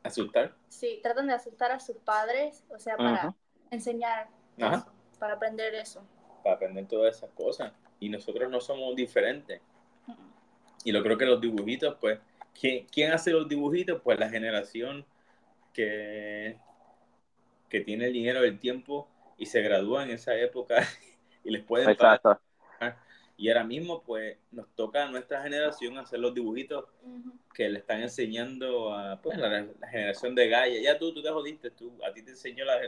[0.02, 0.54] Asustar.
[0.68, 3.34] Sí, tratan de asustar a sus padres, o sea, para
[3.70, 4.28] enseñar
[4.60, 4.76] Ajá.
[4.76, 6.02] eso, para aprender eso.
[6.42, 7.72] para aprender todas esas cosas.
[7.98, 9.60] Y nosotros no somos diferentes.
[10.06, 10.12] Mm,
[10.84, 12.18] Y lo creo que los dibujitos, pues,
[12.58, 14.00] ¿quién, quién hace los dibujitos?
[14.02, 15.06] Pues la generación
[15.72, 16.58] que,
[17.68, 20.76] que tiene el dinero, el tiempo y se gradúa en esa época
[21.44, 22.16] y les pueden pagar.
[22.16, 22.40] Exacto.
[23.36, 26.84] Y ahora mismo, pues, nos toca a nuestra generación hacer los dibujitos
[27.54, 30.82] que le están enseñando a pues, la, la generación de Gaia.
[30.82, 32.78] Ya tú, tú te jodiste, tú, a ti te enseñó la,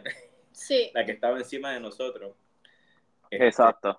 [0.52, 2.36] Sí, la que estaba encima de nosotros.
[3.30, 3.98] Este, Exacto.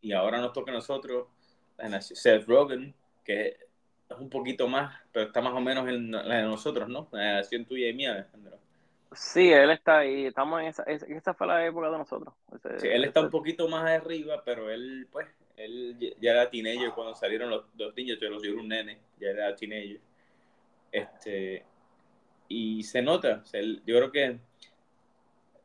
[0.00, 1.28] y ahora nos toca a nosotros
[1.76, 3.56] la generación Seth Rogen, que
[4.08, 7.08] es un poquito más, pero está más o menos en la de nosotros, ¿no?
[7.12, 8.58] La generación tuya y mía, Alejandro.
[9.12, 10.26] Sí, él está ahí.
[10.26, 10.82] Estamos en esa.
[10.84, 12.32] es- Esa fue la época de nosotros.
[12.54, 16.92] Ese- Sí, él está un poquito más arriba, pero él, pues, él ya era teenager
[16.92, 20.00] cuando salieron los, los niños, yo los yo era un nene, ya era teenager.
[20.92, 21.64] Este,
[22.48, 24.38] y se nota, o sea, él- yo creo que,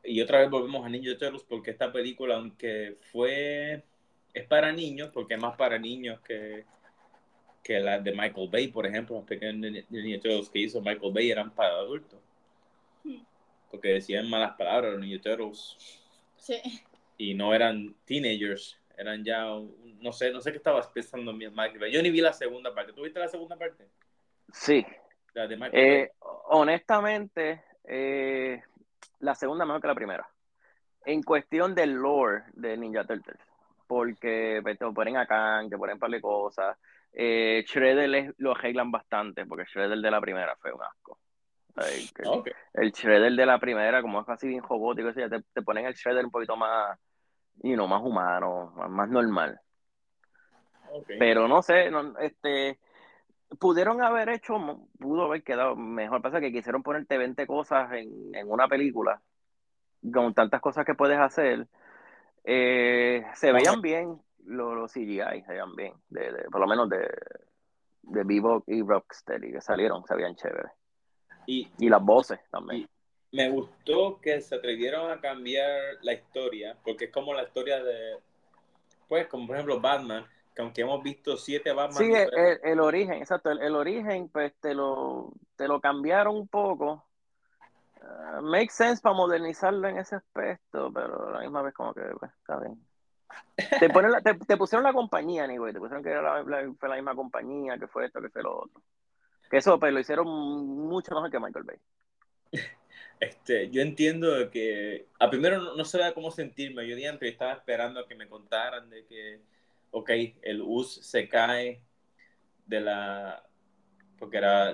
[0.03, 3.83] y otra vez volvemos a Ninja Turtles, porque esta película, aunque fue,
[4.33, 6.65] es para niños, porque es más para niños que,
[7.63, 11.13] que la de Michael Bay, por ejemplo, los pequeños Ninja Ninja Turtles que hizo Michael
[11.13, 12.19] Bay eran para adultos,
[13.03, 13.21] Hmm.
[13.69, 15.77] Porque decían malas palabras los Ninja Turtles
[16.37, 16.61] sí.
[17.17, 21.91] y no eran teenagers, eran ya, no sé, no sé qué estabas pensando mi Michael.
[21.91, 22.93] Yo ni vi la segunda parte.
[22.93, 23.87] ¿Tú viste la segunda parte?
[24.51, 24.85] Sí.
[25.33, 26.11] La de Michael Eh,
[26.49, 28.61] honestamente, eh,
[29.19, 30.29] la segunda mejor que la primera.
[31.05, 33.39] En cuestión del lore de Ninja Turtles.
[33.87, 36.77] Porque pues, te ponen a Kang, te ponen un par de cosas.
[37.13, 41.19] Eh, Shredder lo arreglan bastante, porque Shredder de la primera fue un asco.
[41.75, 42.39] Like, Bay?
[42.39, 42.47] Ok.
[42.73, 45.85] el Shredder de la primera, como es así bien robótico, eso ya te, te ponen
[45.85, 46.97] el Shredder un poquito más,
[47.63, 49.59] you know, más humano, más, más normal.
[51.19, 52.79] Pero no sé, no, este,
[53.59, 54.55] pudieron haber hecho,
[54.99, 56.21] pudo haber quedado mejor.
[56.21, 59.21] Pasa que quisieron ponerte 20 cosas en, en una película,
[60.13, 61.67] con tantas cosas que puedes hacer.
[62.43, 66.87] Eh, se veían bien los, los CGI, se veían bien, de, de- por lo menos
[66.89, 66.99] de,
[68.03, 70.71] de Bebop y Rocksteady que salieron, se veían chéveres.
[71.47, 72.87] Y, Y las voces también.
[73.31, 78.17] me gustó que se atrevieron a cambiar la historia, porque es como la historia de,
[79.07, 82.71] pues, como por ejemplo Batman, que aunque hemos visto siete Batman Sí, el, diferentes, el-
[82.71, 87.05] el origen, exacto, el, el origen, pues te lo, te lo cambiaron un poco.
[88.01, 92.01] Uh, make sense para modernizarlo en ese aspecto, pero a la misma vez como que
[92.19, 92.79] pues, está bien.
[93.79, 96.73] Te, ponen la- te, te pusieron la compañía, anyway, te pusieron que era la, la-
[96.79, 98.81] fue la misma compañía, que fue esto, que fue lo otro.
[99.49, 101.77] Que eso pues, lo hicieron mucho mejor que Michael Bay.
[103.19, 106.87] Este, yo entiendo que a primero no, no sabía cómo sentirme.
[106.87, 109.41] Yo día estaba esperando a que me contaran de que,
[109.91, 110.09] ok,
[110.41, 111.81] el US se cae
[112.65, 113.47] de la,
[114.17, 114.73] porque era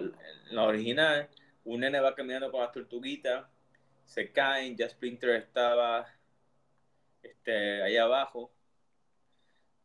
[0.52, 1.30] la original,
[1.66, 3.46] un nene va caminando con las tortuguitas,
[4.06, 6.08] se caen, ya Splinter estaba
[7.22, 8.52] este, ahí abajo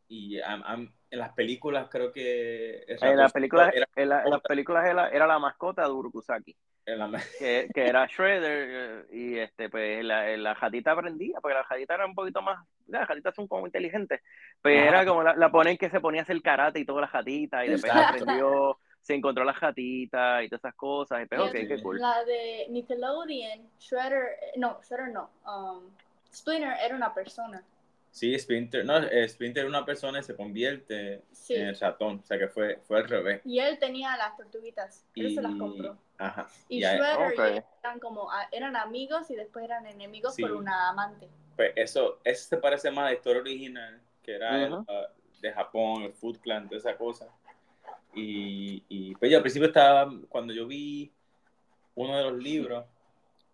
[0.07, 2.83] y am- am- en las películas creo que...
[2.87, 6.55] En las películas, era, en, las películas era, era, la mascota de Urukusaki.
[6.85, 7.11] La...
[7.37, 12.05] Que, que, era Shredder y este pues la, la jatita aprendía, porque la jatita era
[12.05, 14.21] un poquito más, las jatitas son como inteligentes,
[14.61, 17.07] pero era como la, la, ponen que se ponía a hacer karate y toda la
[17.07, 21.67] jatita y después aprendió, se encontró la jatita y todas esas cosas, y pero okay,
[21.67, 21.99] qué cool.
[21.99, 25.89] La de Nickelodeon, Shredder, no, Shredder no, um,
[26.33, 27.61] Splinter era una persona.
[28.17, 32.25] Sí, Splinter, no, eh, Splinter era una persona y se convierte en el ratón, o
[32.25, 33.41] sea que fue, fue al revés.
[33.45, 35.95] Y él tenía las tortuguitas, él se las compró.
[36.17, 36.49] Ajá.
[36.67, 41.29] Y Shredder eran como, ah, eran amigos y después eran enemigos por una amante.
[41.55, 45.53] Pues eso, eso se parece más a la historia original, que era el, ah, de
[45.53, 47.27] Japón, el Food Clan, toda esa cosa.
[48.15, 51.13] Y, y pues yo al principio estaba, cuando yo vi
[51.93, 52.83] uno de los libros,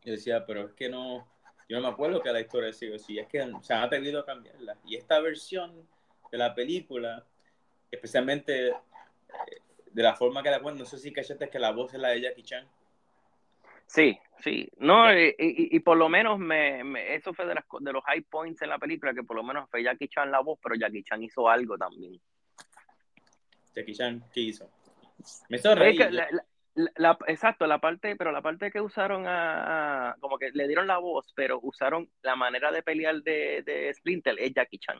[0.05, 1.27] yo decía, pero es que no,
[1.73, 4.25] yo no me acuerdo que la historia sigue así, es que se han atrevido a
[4.27, 4.77] cambiarla.
[4.85, 5.89] Y esta versión
[6.31, 7.25] de la película,
[7.89, 8.73] especialmente eh,
[9.91, 12.09] de la forma que la cuento, no sé si cachaste que la voz es la
[12.09, 12.67] de Jackie Chan.
[13.87, 14.69] Sí, sí.
[14.77, 18.21] No, y, y, por lo menos me, me, eso fue de, las, de los high
[18.21, 21.03] points en la película, que por lo menos fue Jackie Chan la voz, pero Jackie
[21.03, 22.21] Chan hizo algo también.
[23.73, 24.69] Jackie Chan, ¿qué hizo?
[25.49, 26.11] Me hizo reír.
[26.11, 26.27] La,
[27.27, 31.31] exacto, la parte, pero la parte que usaron a, como que le dieron la voz,
[31.35, 34.97] pero usaron la manera de pelear de, de Splinter es Jackie Chan.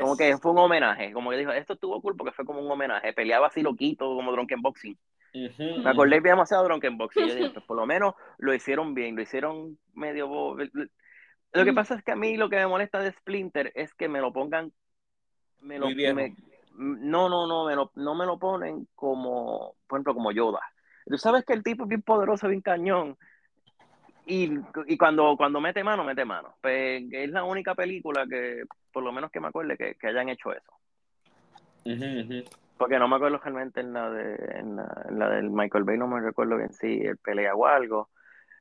[0.00, 2.70] Como que fue un homenaje, como que dijo, esto estuvo cool porque fue como un
[2.70, 4.98] homenaje, peleaba así loquito como Drunken Boxing.
[5.34, 9.22] Me acordé demasiado Drunken Boxing, yo dije, pues por lo menos lo hicieron bien, lo
[9.22, 10.56] hicieron medio...
[11.52, 14.08] Lo que pasa es que a mí lo que me molesta de Splinter es que
[14.08, 14.72] me lo pongan...
[15.60, 15.88] Me lo,
[16.76, 20.60] no, no, no, me lo, no me lo ponen como, por ejemplo, como Yoda
[21.06, 23.16] Tú sabes que el tipo es bien poderoso, bien cañón.
[24.26, 24.50] Y,
[24.86, 26.56] y cuando, cuando mete mano, mete mano.
[26.60, 30.30] Pues es la única película que, por lo menos que me acuerde, que, que hayan
[30.30, 30.72] hecho eso.
[32.78, 35.98] Porque no me acuerdo realmente en la, de, en la, en la del Michael Bay,
[35.98, 38.08] no me recuerdo bien si él pelea o algo.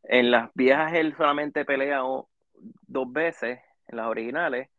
[0.03, 4.69] En las viejas él solamente pelea dos veces, en las originales,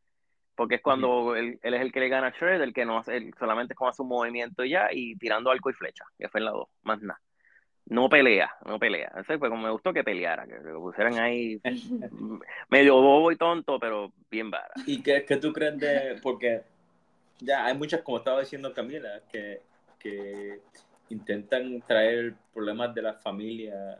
[0.55, 2.99] porque es cuando él, él, es el que le gana a Shred, el que no
[2.99, 6.29] hace, él solamente es como hace un movimiento ya y tirando arco y flecha, que
[6.29, 7.19] fue en la dos, más nada
[7.87, 9.13] no pelea, no pelea.
[9.17, 11.61] Eso fue como me gustó que peleara, que lo pusieran ahí
[12.71, 14.73] medio bobo y tonto, pero bien vara.
[14.87, 16.19] ¿Y qué, tú crees de.?
[16.23, 16.63] Porque
[17.41, 19.61] ya hay muchas, como estaba diciendo Camila, que,
[19.99, 20.61] que
[21.11, 23.99] intentan traer problemas de la familia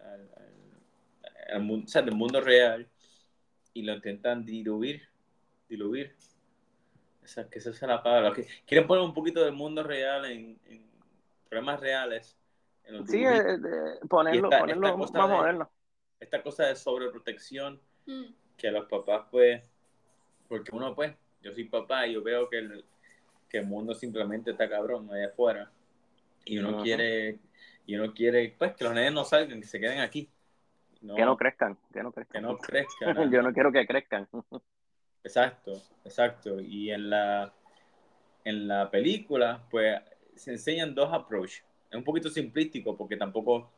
[1.53, 2.87] al, mundo, o sea, del mundo real
[3.75, 5.03] y lo intentan diluir,
[5.69, 6.15] diluir.
[7.23, 8.33] Esa, que esa es la palabra.
[8.67, 10.85] quieren poner un poquito del mundo real en, en
[11.49, 12.37] problemas reales
[13.07, 13.59] Sí, eh,
[14.09, 15.71] ponerlo, ponerlo más moderno.
[16.21, 18.25] Esta cosa de sobreprotección mm.
[18.57, 19.63] que los papás, pues,
[20.49, 22.85] porque uno, pues, yo soy papá y yo veo que el,
[23.49, 25.71] que el mundo simplemente está cabrón allá afuera
[26.45, 27.39] y uno quiere,
[27.87, 30.31] y uno quiere, pues, que los nenes no salgan, que se queden aquí.
[31.01, 32.43] que no crezcan, que no crezcan.
[32.43, 33.31] Que no crezcan.
[33.33, 34.29] yo no quiero que crezcan.
[35.25, 35.73] exacto,
[36.05, 36.61] exacto.
[36.61, 37.53] Y en la,
[38.45, 40.01] en la película, pues,
[40.37, 41.65] se enseñan dos approaches
[41.95, 43.71] es un poquito simplístico porque tampoco,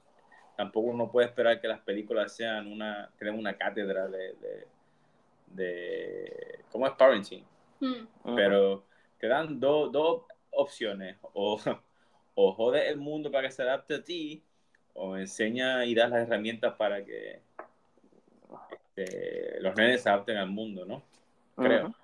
[0.57, 4.67] tampoco uno puede esperar que las películas sean una, creen una cátedra de, de,
[5.49, 7.45] de cómo es parenting.
[7.81, 8.35] Mm.
[8.35, 8.85] Pero
[9.19, 11.61] te dan dos opciones, o,
[12.35, 14.43] o jode el mundo para que se adapte a ti,
[14.95, 17.41] o enseña y das las herramientas para que
[18.71, 21.03] este, los nenes se adapten al mundo, ¿no?
[21.55, 21.95] Creo.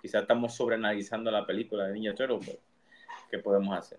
[0.00, 2.58] Quizás estamos sobreanalizando la película de Niña Turtle, pero
[3.30, 3.98] ¿qué podemos hacer?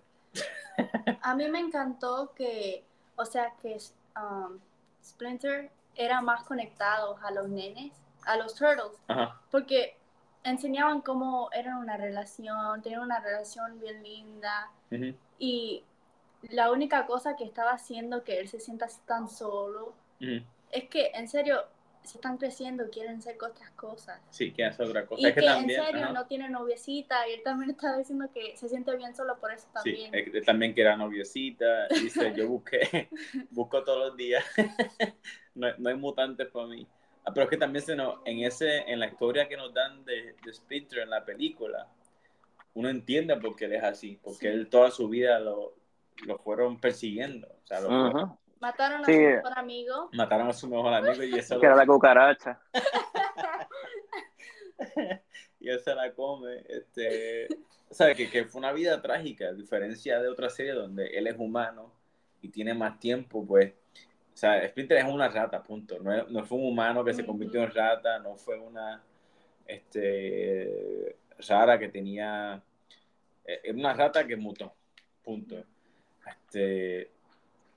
[1.21, 2.83] A mí me encantó que,
[3.15, 3.77] o sea, que
[4.15, 4.59] um,
[5.03, 7.93] Splinter era más conectado a los nenes,
[8.25, 8.93] a los turtles,
[9.49, 9.97] porque
[10.43, 14.71] enseñaban cómo era una relación, tenían una relación bien linda
[15.39, 15.83] y
[16.49, 21.27] la única cosa que estaba haciendo que él se sienta tan solo es que en
[21.27, 21.63] serio
[22.07, 24.19] se están creciendo, quieren ser otras cosas.
[24.29, 25.27] Sí, que hacer otra cosa.
[25.27, 28.95] Y que, en serio no tiene noviecita y él también estaba diciendo que se siente
[28.95, 30.11] bien solo por eso también.
[30.11, 33.09] Sí, él también que era noviecita, dice, yo busqué,
[33.51, 34.43] busco todos los días,
[35.55, 36.87] no, no, hay mutantes para mí.
[37.25, 40.05] Ah, pero es que también se nos, en, ese, en la historia que nos dan
[40.05, 41.87] de, de Splinter en la película,
[42.73, 45.73] uno entiende por qué él es así, porque él toda su vida lo,
[46.25, 47.47] lo fueron persiguiendo.
[47.47, 50.09] O sea, lo, Mataron a su mejor amigo.
[50.13, 51.57] Mataron a su mejor amigo y eso.
[51.59, 52.59] que era la cucaracha.
[55.59, 56.63] y él se la come.
[56.67, 57.47] Este,
[57.89, 61.27] o sea, que, que, fue una vida trágica, a diferencia de otra serie donde él
[61.27, 61.91] es humano
[62.41, 63.73] y tiene más tiempo, pues.
[64.33, 65.97] O sea, Splinter es una rata, punto.
[65.99, 69.01] No, no fue un humano que se convirtió en rata, no fue una
[69.65, 71.17] este,
[71.47, 72.61] rara que tenía
[73.47, 74.73] eh, es una rata que mutó,
[75.23, 75.63] punto.
[76.27, 77.11] Este,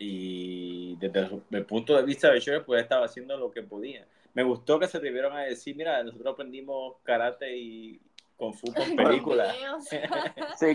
[0.02, 4.06] y desde el, punto de vista de Shrek, pues estaba haciendo lo que podía.
[4.32, 8.00] Me gustó que se atrevieron a decir, mira, nosotros aprendimos karate y
[8.38, 9.54] Kung Fu con películas.
[10.58, 10.68] sí,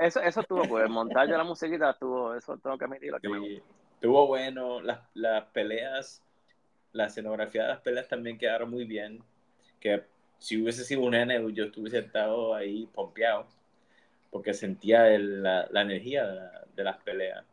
[0.00, 3.18] eso, eso estuvo, pues el montaje de la musiquita estuvo, eso tengo que admitirlo.
[3.18, 3.62] Que sí,
[3.94, 6.22] estuvo bueno, las, las peleas,
[6.92, 9.24] la escenografía de las peleas también quedaron muy bien,
[9.80, 10.04] que
[10.38, 13.48] si hubiese sido un nene, yo estuviese estado ahí pompeado,
[14.30, 17.44] porque sentía la, la, energía de, de las peleas.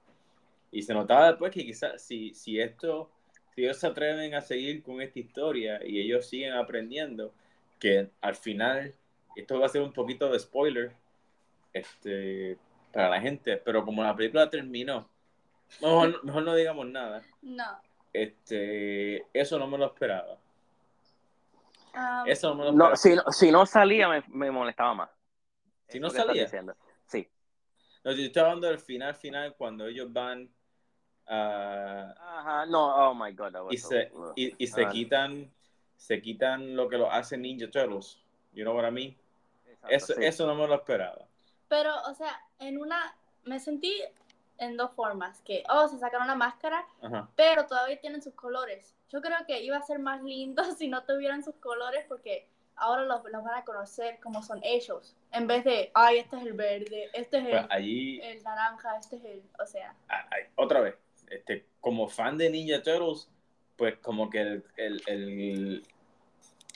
[0.76, 3.10] Y se notaba después que quizás si, si esto,
[3.54, 7.34] si ellos se atreven a seguir con esta historia y ellos siguen aprendiendo,
[7.80, 8.94] que al final,
[9.38, 10.92] esto va a ser un poquito de spoiler
[11.72, 12.58] este,
[12.92, 15.08] para la gente, pero como la película terminó,
[15.82, 17.24] mejor, mejor no digamos nada.
[17.42, 17.80] No.
[18.12, 20.38] Este, eso no me lo esperaba.
[21.94, 22.90] Um, eso no me lo esperaba.
[22.90, 25.10] No, si, no, si no salía, me, me molestaba más.
[25.88, 26.50] Si no salía.
[27.08, 27.30] Sí.
[28.04, 30.50] No, yo estoy hablando del final, final, cuando ellos van
[31.28, 31.32] Uh,
[32.20, 33.54] Ajá, no, oh my god.
[33.72, 34.90] Y se, y, y se Ah.
[34.90, 35.52] quitan,
[35.98, 38.20] se quitan lo que lo hace Ninja Turtles.
[38.54, 39.18] You know what I mean?
[39.68, 40.26] Exacto, Eso, sí.
[40.26, 41.26] eso no me lo esperaba.
[41.68, 43.94] Pero, o sea, en una, me sentí
[44.60, 47.28] en dos formas, que, oh, se sacaron la máscara, Ajá.
[47.36, 48.96] pero todavía tienen sus colores.
[49.10, 53.04] Yo creo que iba a ser más lindo si no tuvieran sus colores, porque ahora
[53.04, 56.54] los, los van a conocer como son ellos, en vez de, ay, este es el
[56.54, 60.28] verde, este es Pues el, allí, el naranja, este es el, o sea, a- a-
[60.56, 60.96] otra vez,
[61.30, 63.30] este, como fan de Ninja Turtles,
[63.76, 65.84] pues como que el, el, el,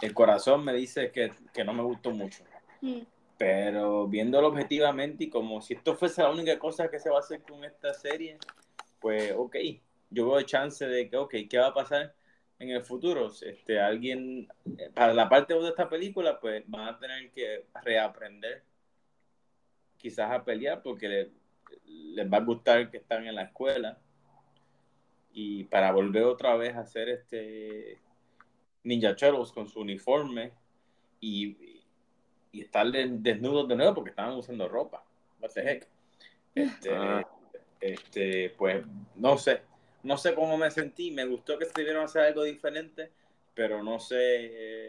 [0.01, 2.43] el corazón me dice que, que no me gustó mucho.
[2.81, 2.99] mm,
[3.37, 7.21] Pero viéndolo objetivamente y como si esto fuese la única cosa que se va a
[7.21, 8.37] hacer con esta serie,
[8.99, 9.55] pues ok,
[10.09, 12.13] yo veo chance de que, ok, ¿qué va a pasar
[12.59, 13.31] en el futuro?
[13.41, 18.63] Este, alguien, eh, para la parte de esta película, pues van a tener que reaprender
[19.97, 21.31] quizás a pelear porque le-
[21.85, 23.97] les va a gustar que están en la escuela
[25.31, 27.99] y para volver otra vez a hacer este
[28.83, 30.51] Ninja Turtles con su uniforme
[31.19, 31.81] y,
[32.51, 35.03] y estar de- desnudos de nuevo porque estaban usando ropa.
[35.41, 35.87] What the heck?
[36.55, 37.27] Este, Ah.
[37.79, 38.83] este, pues
[39.15, 39.61] no sé,
[40.03, 41.11] no sé cómo me sentí.
[41.11, 43.11] Me gustó que se debieron hacer algo diferente,
[43.53, 44.15] pero no sé.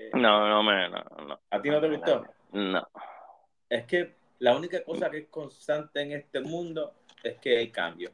[0.07, 0.88] eh, No, no me.
[0.88, 1.40] No, no.
[1.50, 2.24] ¿A ti no te gustó?
[2.53, 2.88] No.
[3.68, 8.11] Es que la única cosa que es constante en este mundo es que hay cambio.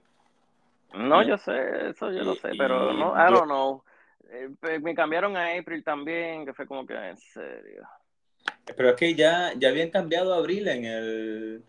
[0.97, 3.83] No, Y- yo sé, eso yo lo y- sé, pero no, yo- I don't know.
[4.31, 7.87] Eh, me cambiaron a April también, que fue como que en serio.
[8.77, 11.63] Pero es que ya, ya habían cambiado a Abril en el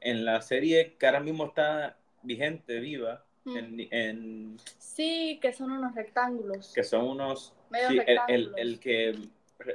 [0.00, 3.56] en la serie que ahora mismo está vigente, viva, mm.
[3.56, 6.72] en, en- sí, que son unos rectángulos.
[6.74, 9.14] que son unos Medio sí, el, el, el que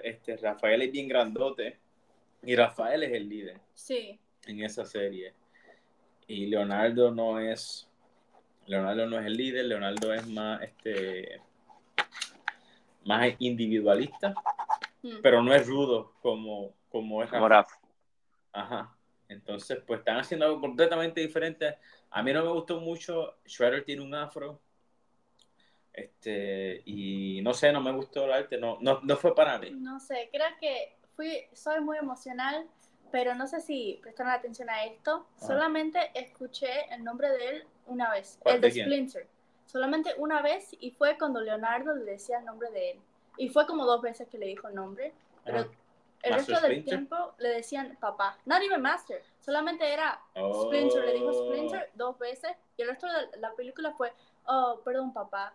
[0.04, 1.78] este Rafael es bien grandote
[2.43, 5.34] y Rafael es el líder Sí, en esa serie
[6.28, 7.88] y Leonardo no es
[8.68, 11.42] Leonardo no es el líder Leonardo es más este
[13.04, 14.36] más individualista
[15.02, 17.32] mm, pero no es rudo como como es.
[17.34, 17.66] Ahora,
[18.52, 18.92] Ajá.
[19.30, 21.78] Entonces, pues están haciendo algo completamente diferente.
[22.10, 23.38] A mí no me gustó mucho.
[23.46, 24.60] Shredder tiene un afro.
[25.94, 28.58] Este, y no sé, no me gustó el arte.
[28.58, 29.72] No, no, no fue para mí.
[29.72, 32.68] no sé, creo que fui, soy muy emocional,
[33.12, 35.28] pero no sé si prestaron atención a esto.
[35.38, 35.48] Ajá.
[35.48, 38.71] Solamente escuché el nombre de él una vez, el de.
[38.71, 39.28] Splinter.
[39.65, 43.00] Solamente una vez y fue cuando Leonardo le decía el nombre de él.
[43.38, 45.69] Y fue como dos veces que le dijo el nombre, pero Ajá.
[46.23, 48.38] el ¿Master resto del tiempo le decían papá.
[48.45, 51.45] Not even Master, solamente era Splinter, le dijo Oh.
[51.47, 54.12] Splinter dos veces y el resto de la película fue,
[54.45, 55.54] oh, perdón papá.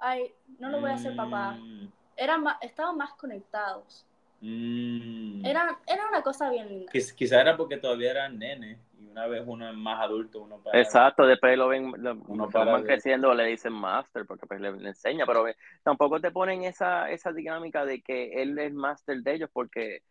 [0.00, 1.52] Ay, no lo voy a hacer papá.
[1.52, 4.04] Mm, Era ma- estaban más conectados.
[4.40, 5.44] mm.
[5.44, 6.92] Era, era una cosa bien linda.
[6.92, 8.78] Quiz- Quizá era porque todavía eran nenes.
[9.18, 10.78] Una vez uno es más adulto, uno para.
[10.80, 14.70] exacto, después lo ven, lo, Uno para van creciendo, le dicen master, porque pues le,
[14.72, 19.16] le enseña, pero ve, tampoco te ponen esa, esa dinámica de que él es master
[19.22, 20.02] de ellos, porque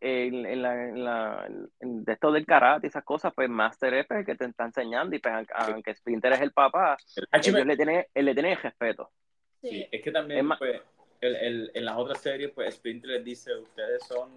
[0.00, 1.46] en, en la, en la-
[1.80, 4.46] en- de esto del karate y esas cosas, pues master es pues, el que te
[4.46, 6.96] está enseñando, y pues aunque- Splinter es el papá,
[7.32, 9.10] ellos le tienen, él le tienen el respeto.
[9.60, 9.68] Sí.
[9.68, 10.80] Sí, es que también, pues,
[11.20, 14.30] el, el- en las otras series, pues, Splinter les dice, ustedes son,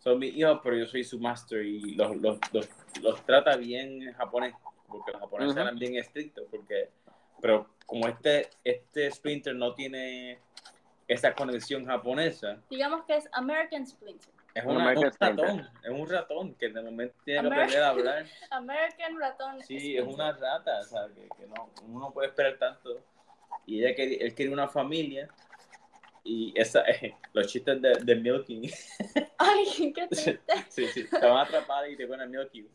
[0.00, 2.68] son mis hijos, pero yo soy su master, y los, los, los,
[3.02, 4.54] los trata bien en japonés,
[4.88, 5.60] porque los japoneses Ujú.
[5.60, 6.90] eran bien estrictos, porque,
[7.40, 10.38] pero como este, este Splinter no tiene
[11.06, 14.32] esa conexión japonesa, Digamos que es American Splinter.
[14.54, 15.90] es, Un una- American un ratón, Splinter.
[15.92, 18.26] es un ratón que de momento tiene que American- aprender a hablar.
[18.50, 19.62] American Ratón.
[19.62, 20.14] Sí, es Splinter.
[20.14, 23.00] una rata, o sea, que, que no, uno no puede esperar tanto.
[23.66, 25.28] Y ella quería, él quería una familia
[26.24, 26.84] Y esa,
[27.32, 28.70] los chistes de, de Milky.
[29.38, 30.40] Ay, qué triste.
[30.68, 32.68] sí, sí, te van a atrapar y te ponen Milky.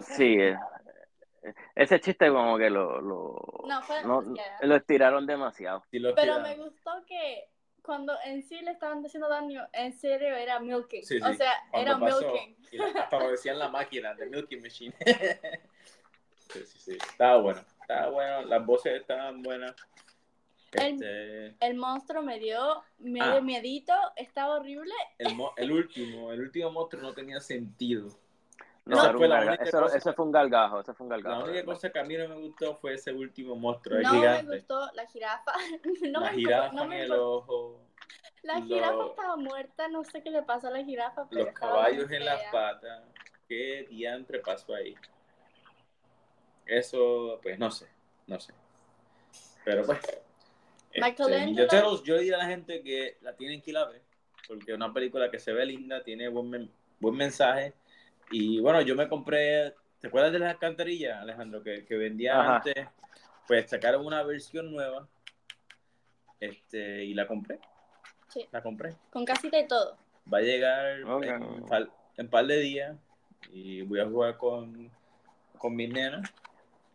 [0.00, 0.56] Sí, eh,
[1.74, 4.22] ese chiste como que lo, lo, No, fue no,
[4.62, 5.84] lo estiraron demasiado.
[5.90, 7.48] Sí, los Pero me gustó que
[7.82, 11.04] cuando en sí le estaban diciendo daño, en serio era milking.
[11.04, 12.56] Sí, O sí, sea, Cuando era pasó, milking.
[12.70, 14.94] y lo decían la máquina, de Milky Machine.
[16.48, 16.92] sí, sí, sí.
[16.92, 17.60] Estaba bueno.
[17.80, 18.42] Estaba bueno.
[18.42, 19.74] Las voces estaban buenas.
[20.72, 23.40] El- Este, El monstruo me dio medio Ah.
[23.40, 24.94] miedito, estaba horrible.
[25.18, 28.08] el, el último, el último monstruo no tenía sentido.
[28.84, 31.16] No, Esa fue la única eso, cosa- eso fue un galgajo, eso fue un La
[31.16, 31.36] galgajo.
[31.44, 31.72] única de verdad.
[31.74, 34.56] cosa que a mí no me gustó fue ese último monstruo, el No me gigante.
[34.56, 35.52] gustó la jirafa.
[36.10, 37.30] No la me jirafa gustó- no en me el gustó.
[37.32, 37.80] ojo,
[38.42, 41.28] La lo- jirafa estaba muerta, no sé qué le pasó a la jirafa.
[41.30, 43.04] Pero los caballos en las patas.
[43.46, 44.96] ¿Qué diantre pasó ahí?
[46.66, 47.86] Eso, pues no sé,
[48.26, 48.52] no sé.
[49.64, 50.00] Pero pues.
[51.00, 51.36] Michelangelo.
[51.36, 53.86] Este, Ninja Turtles, yo le diría a la gente que la tienen que ir a
[53.86, 54.02] ver,
[54.48, 56.70] porque es una película que se ve linda, tiene buen, men-
[57.00, 57.74] buen mensaje.
[58.30, 61.62] Y bueno, yo me compré, ¿te acuerdas de las alcantarillas, Alejandro?
[61.62, 62.56] Que, que vendían Ajá.
[62.56, 62.74] antes,
[63.46, 65.08] pues sacaron una versión nueva.
[66.40, 67.60] Este, y la compré,
[68.28, 68.96] Sí, la compré.
[69.10, 69.96] con casita y todo.
[70.32, 71.22] Va a llegar Ok.
[71.24, 72.96] en, par, en par de días
[73.52, 74.90] y voy a jugar con,
[75.58, 76.32] con mis nenas.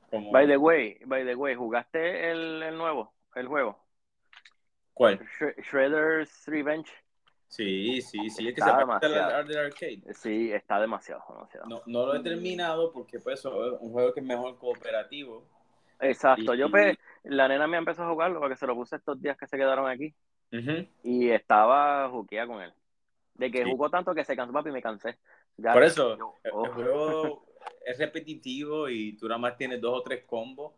[0.09, 3.79] Como, By the way, by the way, ¿jugaste el, el nuevo, el juego?
[4.97, 5.19] ¿Cuál?
[5.39, 6.91] Shre- Shredder's Revenge.
[7.47, 9.35] Sí, sí, sí, es que Está se demasiado.
[9.35, 10.01] al arcade.
[10.13, 11.67] Sí, está demasiado, demasiado.
[11.67, 15.45] No, no lo he terminado porque pues es un juego que es mejor cooperativo.
[15.99, 19.21] Exacto, Y- yo pues, la nena me empezó a jugarlo porque se lo puse estos
[19.21, 20.13] días que se quedaron aquí
[21.03, 22.73] y estaba juqueada con él.
[23.35, 23.69] De que Sí.
[23.69, 25.17] jugó tanto que se cansó papi y me cansé.
[25.57, 26.65] Ya, Por eso, yo- el, oh.
[26.65, 27.45] el juego
[27.85, 30.73] es repetitivo y tú nada más tienes dos o tres combos.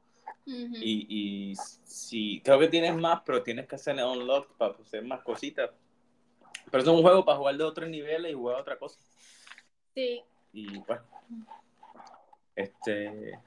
[0.52, 5.22] Y, y si creo que tienes más, pero tienes que hacerle unlock para hacer más
[5.22, 5.70] cositas.
[6.72, 9.00] Pero es un juego para jugar de otros niveles y jugar otra cosa.
[9.94, 10.22] Sí,
[10.54, 11.04] Y bueno.
[12.56, 13.40] Este.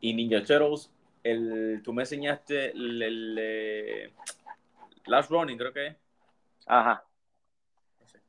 [0.00, 0.90] Y Ninja Turtles,
[1.24, 4.12] el, tú me enseñaste el, el,
[5.06, 5.96] Last Running, creo que es.
[6.66, 7.04] Ajá.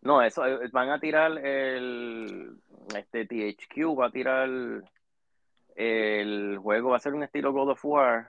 [0.02, 2.58] No, eso, eh, van a tirar el,
[2.96, 4.50] este THQ va a tirar
[5.80, 8.28] el juego, va a ser un estilo God of War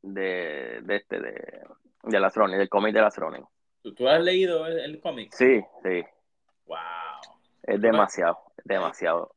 [0.00, 1.60] de, de este, de,
[2.04, 3.44] de las Ronin, del cómic de las Ronin.
[3.82, 5.32] ¿Tú, tú has leído el, el cómic?
[5.32, 6.04] Sí, sí,
[6.66, 6.78] Wow.
[7.64, 9.34] es demasiado, demasiado.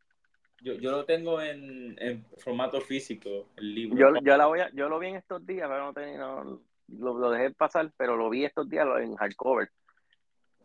[0.61, 3.97] Yo, yo lo tengo en, en formato físico, el libro.
[3.97, 6.61] Yo, yo la voy a, yo lo vi en estos días, pero no tenía, no,
[6.89, 9.71] lo, lo dejé pasar, pero lo vi estos días en hardcover.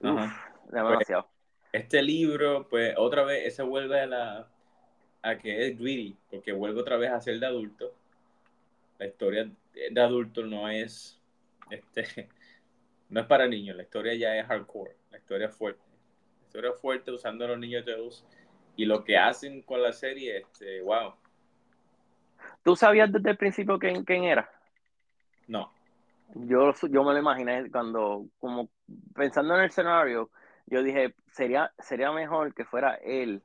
[0.01, 0.55] Uf, Ajá.
[0.71, 1.31] demasiado.
[1.73, 4.49] Este libro, pues otra vez, ese vuelve a la
[5.27, 7.93] a que es greedy, porque vuelve otra vez a ser de adulto.
[8.99, 11.21] La historia de adulto no es
[11.71, 12.29] este
[13.09, 15.83] no es para niños, la historia ya es hardcore, la historia es fuerte.
[16.41, 18.25] La historia es fuerte usando a los niños Zeus
[18.77, 21.15] y lo que hacen con la serie, este, wow.
[22.63, 24.49] ¿Tú sabías desde el principio quién, quién era?
[25.49, 25.73] No.
[26.35, 28.69] Yo, yo me lo imaginé cuando, como
[29.15, 30.31] pensando en el escenario,
[30.67, 33.43] yo dije, sería, sería mejor que fuera él,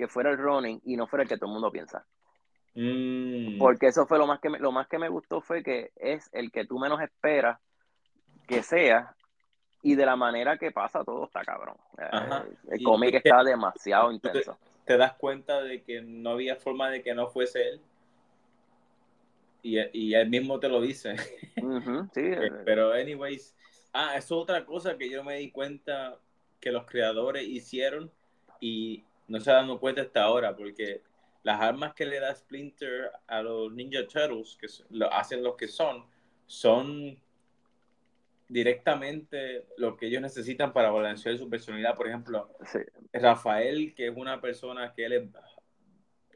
[0.00, 2.06] que fuera el Ronin y no fuera el que todo el mundo piensa.
[2.74, 5.90] Mm, Porque eso fue lo más que me, lo más que me gustó fue que
[5.96, 7.58] es el que tú menos esperas
[8.48, 9.14] que sea
[9.82, 11.76] y de la manera que pasa todo está cabrón.
[11.98, 12.46] Ajá.
[12.48, 14.58] Eh, El cómic está demasiado te- intenso.
[14.86, 17.80] te das cuenta de que no había forma de que no fuese él.
[19.62, 21.14] Y, y él mismo te lo dice.
[21.60, 23.54] Ujú, sí, Eh, eh, Pero, anyways,
[23.92, 26.18] ah, eso es otra cosa que yo me di cuenta
[26.60, 28.10] que los creadores hicieron
[28.60, 31.02] y no se han dado cuenta hasta ahora, porque
[31.44, 35.68] las armas que le da Splinter a los Ninja Turtles, que lo hacen los que
[35.68, 36.04] son,
[36.46, 37.16] son
[38.48, 41.94] directamente lo que ellos necesitan para balancear su personalidad.
[41.94, 42.80] Por ejemplo, sí.
[43.12, 45.32] Rafael, que es una persona que él es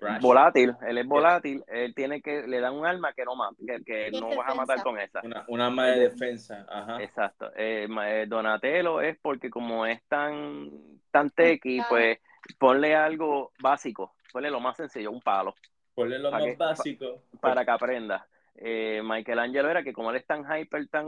[0.01, 3.57] brash, volátil, él es volátil, él tiene que, le dan un arma que no mata,
[3.85, 5.21] que, no vas a matar con esa.
[5.25, 6.65] una, una arma de defensa.
[6.69, 7.03] Ajá.
[7.03, 7.51] Exacto.
[7.57, 10.71] Eh, eh, Donatello es porque como es tan,
[11.11, 12.19] tan tequi, pues
[12.59, 15.55] ponle algo básico, ponle lo más sencillo, un palo,
[15.95, 17.23] Ponle lo ¿Pa' más básico.
[17.41, 18.27] para que aprenda.
[18.57, 21.07] Eh, Michelangelo era que como él es tan hyper, tan,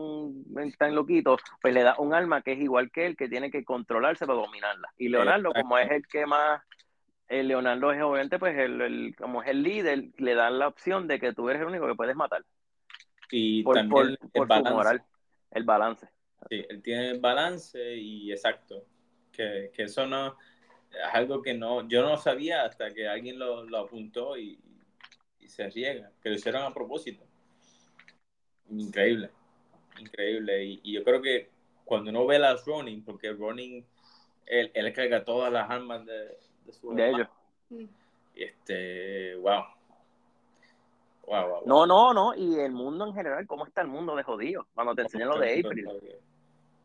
[0.79, 3.65] tan loquito, pues le da un arma que es igual que él, que tiene que
[3.65, 4.89] controlarse para dominarla.
[4.97, 5.63] Y Leonardo, Exacto.
[5.63, 6.63] como es el que más,
[7.29, 11.07] eh, Leonardo es obviamente, pues el, el- como es el líder, le dan la opción
[11.09, 12.45] de que tú eres el único que puedes matar.
[13.31, 15.03] Y Por, también por, el por su moral,
[15.51, 16.09] el balance.
[16.49, 18.85] Sí, él tiene balance y exacto.
[19.33, 20.37] Que, que eso no
[20.91, 24.59] es algo que no, yo no sabía hasta que alguien lo, lo apuntó y,
[25.41, 27.25] y se riega, que lo hicieron a propósito.
[28.71, 29.31] Increíble.
[29.99, 30.65] increíble.
[30.65, 31.51] Y, y yo creo que
[31.85, 33.85] cuando uno ve las Ronin, porque Ronin,
[34.47, 37.29] él, él carga todas las armas de, de su De ellos.
[37.71, 39.65] Y este, wow.
[41.27, 41.63] Wow, wow, wow.
[41.67, 42.35] No, no, no.
[42.35, 44.67] Y el mundo en general, ¿cómo está el mundo de jodido?
[44.75, 45.89] Cuando te enseñan lo de April.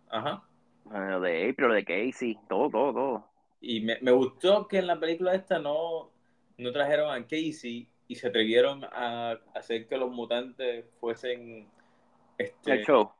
[0.09, 0.43] Ajá.
[0.85, 3.30] Lo de April, lo de Casey, todo, todo, todo.
[3.61, 6.11] Y me, me gustó que en la película esta no,
[6.57, 11.69] no trajeron a Casey y se atrevieron a hacer que los mutantes fuesen
[12.37, 13.11] este, El show.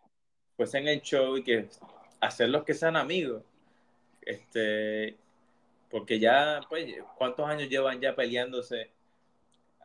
[0.58, 1.70] fuesen el show y que
[2.20, 3.44] hacerlos que sean amigos.
[4.22, 5.18] Este,
[5.90, 8.92] porque ya, pues, ¿cuántos años llevan ya peleándose?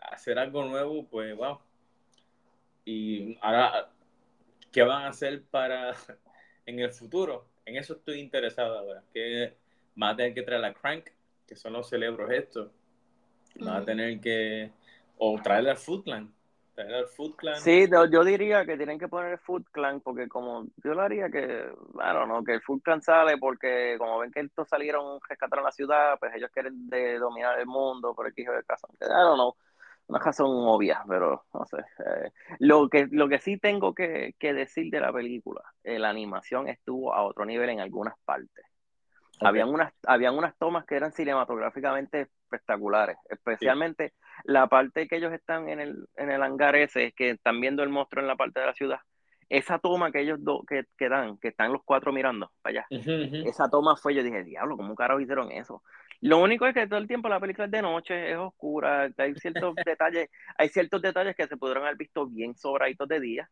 [0.01, 1.61] Hacer algo nuevo, pues, wow.
[2.85, 3.91] Y ahora,
[4.73, 5.95] ¿qué van a hacer para
[6.67, 7.47] en el futuro?
[7.65, 9.03] En eso estoy interesado ahora.
[9.13, 9.57] Que
[9.97, 11.09] van a tener que traer a Crank,
[11.47, 12.71] que son los cerebros estos.
[13.59, 14.71] Van a tener que,
[15.17, 16.33] o traer al Foot Clan.
[16.75, 17.57] Traer al Foot Clan.
[17.57, 21.01] Sí, yo, yo diría que tienen que poner el Food Clan porque como yo lo
[21.01, 25.19] haría que, bueno, no, que el Food Clan sale porque como ven que estos salieron,
[25.27, 28.87] rescataron la ciudad, pues ellos quieren de dominar el mundo por el hijo de casa.
[29.01, 29.55] I don't know,
[30.09, 31.79] una razón obvia, pero no sé.
[31.79, 36.11] Eh, lo que lo que sí tengo que, que decir de la película, eh, la
[36.11, 38.67] animación estuvo a otro nivel en algunas partes.
[39.41, 44.15] Habían unas, habían unas tomas que eran cinematográficamente espectaculares, especialmente
[44.45, 47.91] la parte que ellos están en el, en el hangar ese, que están viendo el
[47.91, 49.01] monstruo en la parte de la ciudad.
[49.49, 52.87] Esa toma que ellos do, que, que dan, que están los cuatro mirando para allá,
[53.45, 55.83] esa toma fue, yo dije, diablo, ¿cómo carajo hicieron eso?
[56.21, 59.35] Lo único es que todo el tiempo la película es de noche, es oscura, hay
[59.35, 63.51] ciertos detalles, hay ciertos detalles que se pudieron haber visto bien sobraditos de día,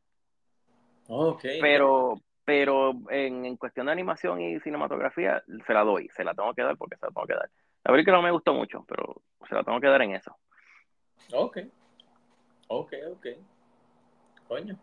[1.09, 1.45] Ok.
[1.61, 2.15] pero,
[2.45, 6.63] pero en, en cuestión de animación y cinematografía, se la doy, se la tengo que
[6.63, 7.51] dar porque se la tengo que dar.
[7.85, 10.37] La película no me gustó mucho, pero se la tengo que dar en eso.
[11.33, 11.59] Ok.
[12.69, 13.27] Ok, ok.
[14.49, 14.79] Coño.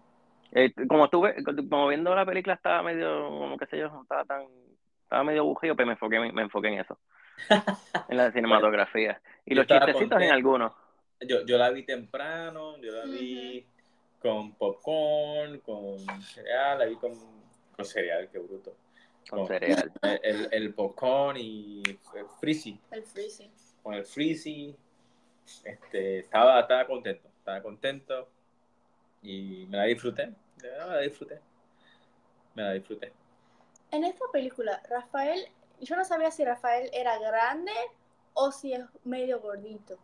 [0.54, 1.36] Eh, como estuve,
[1.70, 4.46] como viendo la película estaba medio, como qué sé yo, estaba tan,
[5.04, 6.98] estaba medio aburrido, pues me enfoqué, me enfoqué en eso,
[8.10, 9.22] en la cinematografía.
[9.46, 10.74] Y Yo los chistecitos en algunos.
[11.22, 13.66] Yo, yo la vi temprano, yo la vi
[14.22, 17.12] con popcorn, con cereal, la vi con,
[17.82, 18.76] con cereal, qué bruto.
[19.30, 19.92] Con cereal.
[20.02, 23.52] El, el, el popcorn y el frizzy, El freezing.
[23.84, 24.76] con el frizzy.
[25.64, 28.30] Este, estaba, estaba contento, estaba contento
[29.22, 31.42] y me la disfruté, de verdad me la disfruté.
[32.56, 33.12] Me la disfruté.
[33.92, 35.46] En esta película, Rafael,
[35.82, 37.74] yo no sabía si Rafael era grande
[38.34, 39.98] o si es medio gordito.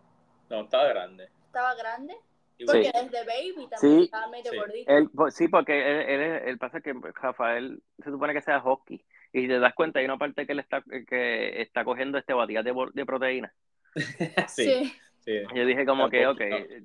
[0.49, 1.29] No, estaba grande.
[1.45, 2.17] ¿Estaba grande?
[2.65, 2.91] Porque Sí.
[2.93, 4.03] desde Baby también Sí.
[4.05, 4.57] estaba medio Sí.
[4.57, 4.91] gordito.
[4.97, 8.59] Él, pues, sí, porque él, él, es- él pasa que Rafael se supone que sea
[8.61, 9.03] hockey.
[9.33, 12.33] Y si te das cuenta, hay una parte que él está, que está cogiendo este
[12.33, 13.53] batidas de, de proteína.
[14.47, 15.41] sí, Sí.
[15.53, 16.37] Yo dije como que, ok,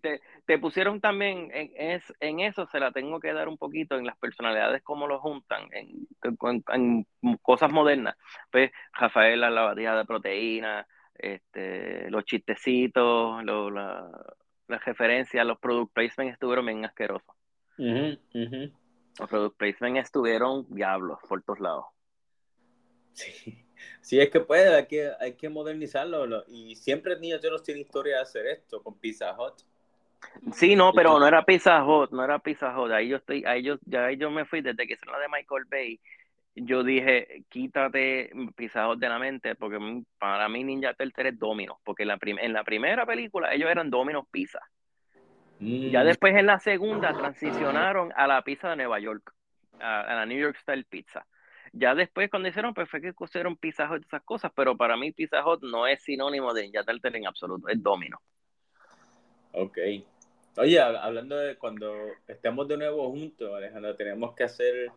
[0.02, 3.96] te, te pusieron también, en, es, en eso se la tengo que dar un poquito,
[3.96, 8.16] en las personalidades, cómo lo juntan, en, en- en cosas modernas.
[8.50, 14.10] Pues Rafael, la batida de proteína, este, los chistecitos, lo- la,
[14.72, 17.34] las referencias, los product placement estuvieron bien asquerosos.
[17.76, 21.84] Los product placement estuvieron diablos por todos lados.
[23.12, 23.58] Sí.
[24.00, 26.26] Sí, es que puede, hay que, hay que modernizarlo.
[26.26, 29.54] lo- Y siempre Niños Turtles tiene historia de hacer esto con Pizza Hut.
[30.54, 32.90] Sí, no, pero no era Pizza Hut, no era Pizza Hut.
[32.92, 35.28] Ahí yo estoy, ahí yo, ya ahí yo me fui desde que hicieron la de
[35.28, 36.00] Michael Bay.
[36.54, 39.78] Yo dije, quítate Pizza Hut de la mente, porque
[40.18, 43.90] para mí Ninja Turtles es Domino's, porque en la, en la primera película ellos eran
[43.90, 44.60] Domino's Pizza.
[45.60, 45.90] Mm.
[45.90, 49.32] Ya después en la segunda transicionaron a la pizza de Nueva York,
[49.80, 51.26] a, a la New York Style Pizza.
[51.72, 54.94] Ya después cuando hicieron, pues fue que pusieron Pizza Hut y esas cosas, pero para
[54.98, 58.20] mí Pizza Hut no es sinónimo de Ninja Turtles en absoluto, es Domino.
[59.52, 59.78] Ok.
[60.58, 61.94] Oye, hab- hablando de cuando
[62.28, 64.90] estemos de nuevo juntos, Alejandra, tenemos que hacer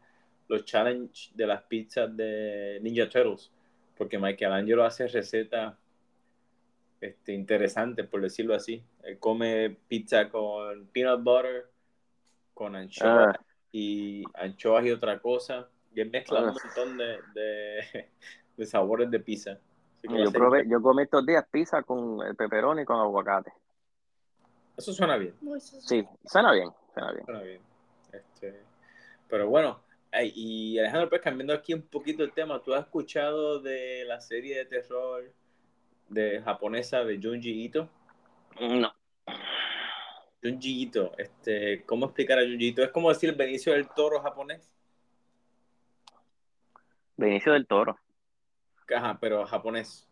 [0.47, 3.51] los challenge de las pizzas de Ninja Turtles,
[3.97, 5.73] porque Michelangelo hace recetas
[7.01, 8.81] este, interesantes, por decirlo así.
[9.03, 11.67] Él come pizza con peanut butter,
[12.53, 13.45] con anchoas Ah.
[13.71, 15.67] y anchoas y otra cosa.
[15.93, 16.53] Y él mezcla un Ah.
[16.63, 18.09] montón de, de,
[18.57, 19.57] de sabores de pizza.
[20.03, 23.51] Yo probé, yo comí estos días pizza con el pepperoni y con aguacate.
[24.77, 25.33] Eso suena bien.
[25.59, 27.25] Sí, suena bien, suena bien.
[27.25, 27.61] Suena bien.
[28.11, 28.61] Este,
[29.27, 29.79] pero bueno,
[30.24, 34.57] y Alejandro, pues cambiando aquí un poquito el tema, ¿tú has escuchado de la serie
[34.57, 35.32] de terror
[36.09, 37.89] de japonesa de Junji Ito?
[38.59, 38.93] No.
[40.41, 42.84] Junji Ito, este, ¿cómo explicar a Junji Ito?
[42.84, 44.72] Es como decir el Benicio del Toro japonés.
[47.18, 47.97] Benicio del Toro.
[48.95, 50.07] Ajá, pero japonés.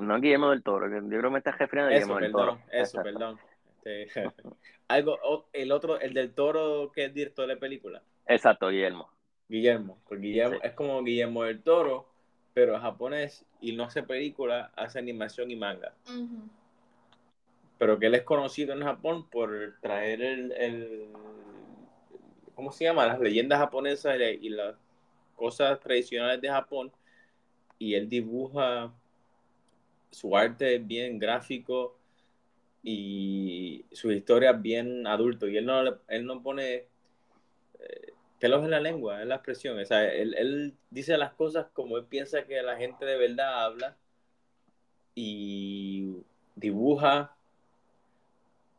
[0.00, 2.32] No Guillermo del Toro, que yo creo que me estás refiriendo a Eso, Guillermo del
[2.32, 2.62] Toro.
[2.72, 3.38] eso, perdón.
[3.84, 4.08] Este,
[4.88, 9.08] algo, el otro, el del toro que es director de película, Exacto, Guillermo.
[9.48, 9.98] Guillermo.
[10.08, 10.60] Pues Guillermo Sí.
[10.64, 12.08] es como Guillermo del Toro,
[12.54, 15.94] pero es japonés y no hace película, hace animación y manga.
[17.78, 21.08] Pero que él es conocido en Japón por traer el, el-
[22.54, 23.06] ¿cómo se llama?
[23.06, 24.74] Las leyendas japonesas y, la- y las
[25.36, 26.90] cosas tradicionales de Japón.
[27.78, 28.90] Y él dibuja,
[30.10, 31.98] su arte es bien gráfico
[32.82, 35.46] y sus historias bien adulto.
[35.46, 36.86] Y él no, le- él no pone
[37.78, 39.78] eh, pelos en la lengua, es la expresión.
[39.78, 43.64] O sea, él, él dice las cosas como él piensa que la gente de verdad
[43.64, 43.96] habla
[45.14, 46.16] y
[46.54, 47.34] dibuja.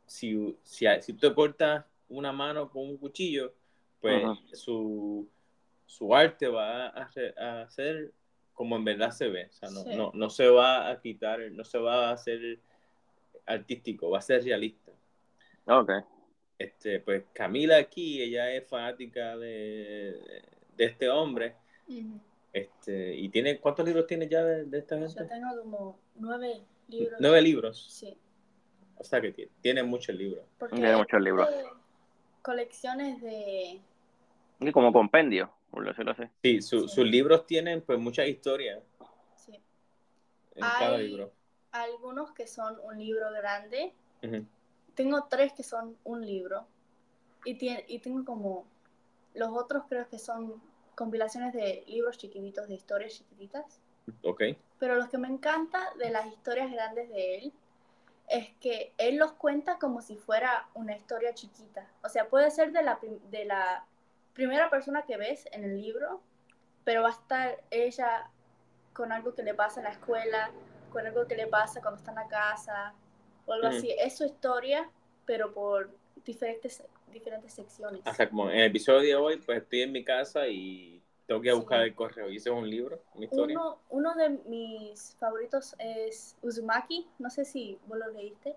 [0.05, 3.53] Si, si, si tú te cortas una mano con un cuchillo,
[3.99, 5.27] pues su,
[5.85, 8.11] su arte va a, re- a ser
[8.53, 9.47] como en verdad se ve.
[9.49, 9.95] O sea, no, Sí.
[9.95, 12.59] no, no se va a quitar, no se va a hacer
[13.45, 14.91] artístico, va a ser realista.
[15.65, 15.91] Ok.
[16.59, 20.19] Este, pues Camila aquí, ella es fanática de,
[20.75, 21.55] de este hombre.
[22.51, 25.25] Este, y tiene, ¿cuántos libros tiene ya de, de esta Yo gente?
[25.25, 27.19] tengo como nueve libros.
[27.21, 27.87] Nueve libros.
[27.91, 28.17] Sí.
[28.97, 30.43] O sea que tiene, tiene muchos libros.
[30.57, 31.47] Porque Tiene muchos libros.
[32.41, 33.79] colecciones de...
[34.59, 36.23] Y como compendio, por decirlo así.
[36.41, 36.95] Sí, su- Sí.
[36.95, 38.81] sus libros tienen pues muchas historias
[39.35, 39.53] Sí.
[40.55, 41.31] en cada Hay- libro.
[41.71, 43.93] Algunos que son un libro grande.
[44.23, 44.43] Ujú.
[44.97, 46.65] Tengo tres que son un libro.
[47.45, 48.65] Y, tie- y tengo como...
[49.33, 50.61] Los otros creo que son
[50.95, 53.79] compilaciones de libros chiquititos, de historias chiquititas.
[54.23, 54.41] Ok.
[54.79, 57.53] Pero lo que me encanta de las historias grandes de él
[58.29, 61.87] es que él los cuenta como si fuera una historia chiquita.
[62.03, 63.85] O sea, puede ser de la, prim- de la
[64.33, 66.19] primera persona que ves en el libro,
[66.83, 68.29] pero va a estar ella
[68.93, 70.49] con algo que le pasa en la escuela,
[70.91, 72.93] con algo que le pasa cuando está en la casa,
[73.47, 73.89] o algo así.
[73.97, 74.89] Es su historia,
[75.25, 75.89] pero por
[76.23, 78.01] diferentes, diferentes secciones.
[78.05, 81.47] Hasta como en el episodio de hoy, pues estoy en mi casa y tengo que
[81.47, 81.59] ir a Sí.
[81.61, 82.29] buscar el correo.
[82.29, 83.57] Y ese es un libro, una historia.
[83.59, 87.07] Uno, uno de mis favoritos es Uzumaki.
[87.19, 88.55] No sé si vos lo leíste.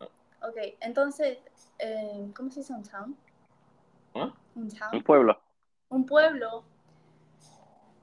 [0.00, 0.06] No.
[0.48, 1.38] Ok, entonces,
[1.78, 3.16] eh, ¿cómo se dice un town?
[4.14, 4.34] ¿Ah?
[4.54, 5.02] Un Un town.
[5.02, 5.40] pueblo.
[5.90, 6.64] Un pueblo.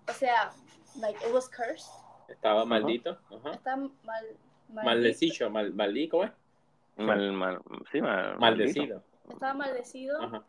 [0.09, 0.51] O sea,
[0.99, 1.91] like it was cursed.
[2.28, 3.18] Estaba maldito.
[3.30, 3.51] Ajá.
[3.51, 4.26] Está mal.
[4.84, 6.32] Maldecido, mal, maldí, ¿cómo es?
[6.97, 7.61] Mal, mal,
[7.91, 9.03] sí, mal, Maldecido.
[9.30, 10.43] Estaba maldecido Ajá.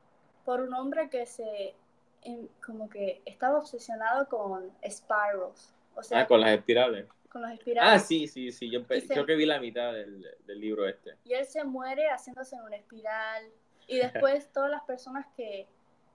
[0.45, 1.75] por un hombre que se.
[2.23, 5.73] em, como que estaba obsesionado con spirals.
[5.95, 7.07] O sea, Ah, con las espirales.
[7.29, 7.93] con los espirales.
[7.93, 8.69] Ah, sí, sí, sí.
[8.71, 11.15] Yo se- creo que vi la mitad del, del libro este.
[11.25, 13.45] Y él se muere haciéndose una espiral.
[13.87, 15.67] Y después todas las personas que,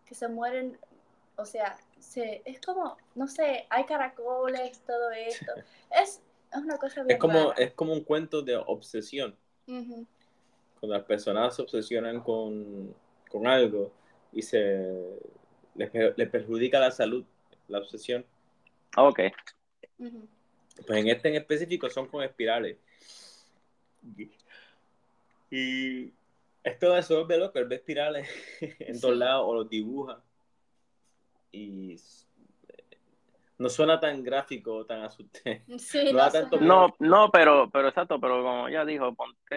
[0.06, 0.78] que se mueren,
[1.38, 5.52] o sea, se, es como, no sé, hay caracoles, todo esto.
[5.92, 6.22] Es,
[6.52, 7.54] es una cosa bien Es como, rara.
[7.64, 9.36] es como un cuento de obsesión.
[9.66, 10.08] Cuando
[10.98, 12.94] las personas se obsesionan con,
[13.30, 13.92] con algo
[14.34, 14.88] y se
[15.76, 17.24] les, les perjudica la salud,
[17.68, 18.26] la obsesión.
[18.98, 19.20] Ok.
[20.00, 20.28] Ujú.
[20.88, 22.78] Pues en este en específico son con espirales.
[25.50, 26.12] Y
[26.64, 28.28] esto de eso es loco, él ve espirales
[28.62, 29.20] en todos Sí.
[29.20, 30.22] lados o los dibuja.
[31.52, 32.00] Y
[33.62, 35.08] no suena tan gráfico, tan.
[35.80, 39.14] Sí, No no, da tanto suena- No, no, pero, pero exacto, pero como ya dijo,
[39.14, 39.56] ponte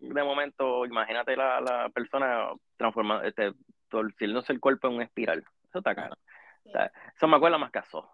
[0.00, 3.52] de momento, imagínate la, la persona transformando, este,
[3.88, 5.44] torciéndose el cuerpo en una espiral.
[5.68, 6.16] Eso está caro.
[6.64, 6.70] Sí.
[7.16, 8.04] Eso me acuerda más que a Saw.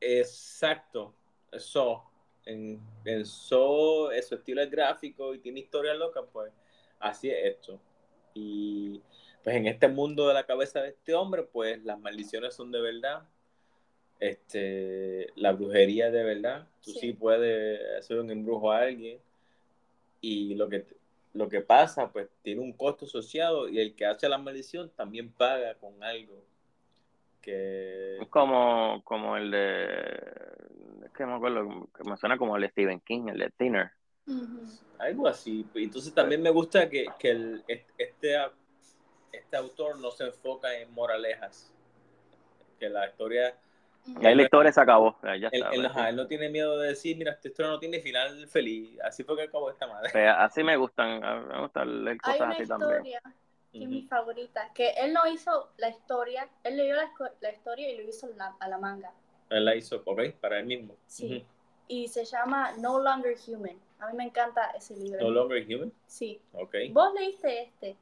[0.00, 1.14] Exacto.
[1.52, 2.04] Eso.
[2.46, 6.52] En, en So, su estilo es gráfico y tiene historias locas, pues
[7.00, 7.80] así es esto.
[8.34, 9.00] Y
[9.42, 12.80] pues en este mundo de la cabeza de este hombre, pues las maldiciones son de
[12.82, 13.22] verdad.
[14.20, 16.66] Este, la brujería de verdad.
[16.82, 17.12] Tú sí, Sí.
[17.12, 19.18] puedes hacer un embrujo a alguien.
[20.20, 20.86] Y lo que,
[21.34, 25.30] lo que pasa, pues tiene un costo asociado y el que hace la maldición también
[25.30, 26.42] paga con algo.
[27.42, 30.04] Que Es como, como el de,
[31.04, 33.90] es que me acuerdo, que me suena como el de Stephen King, el de Thinner.
[34.26, 34.62] Ujú.
[34.98, 35.66] Algo así.
[35.74, 38.36] Entonces también me gusta que, que el- este,
[39.32, 41.70] este autor no se enfoca en moralejas.
[42.78, 43.54] Que la historia.
[44.06, 45.56] Y ahí la historia se acabó, ya está.
[45.56, 48.46] él- pues, ajá, él no tiene miedo de decir, mira, esta historia no tiene final
[48.48, 48.98] feliz.
[49.02, 50.28] Así fue que acabó esta madre.
[50.28, 52.90] Así me gustan, me gusta leer Hay cosas una así también.
[53.06, 53.22] historia
[53.72, 57.90] que es mi favorita, que él no hizo la historia, él leyó la, la historia
[57.90, 59.10] y lo hizo la- a la manga.
[59.50, 60.94] Él la hizo, ok, para él mismo.
[61.06, 61.44] Sí.
[61.88, 63.76] Y se llama No Longer Human.
[63.98, 65.20] A mí me encanta ese libro.
[65.22, 66.40] No Longer Human, Sí.
[66.52, 67.96] ok, ¿Vos leíste este?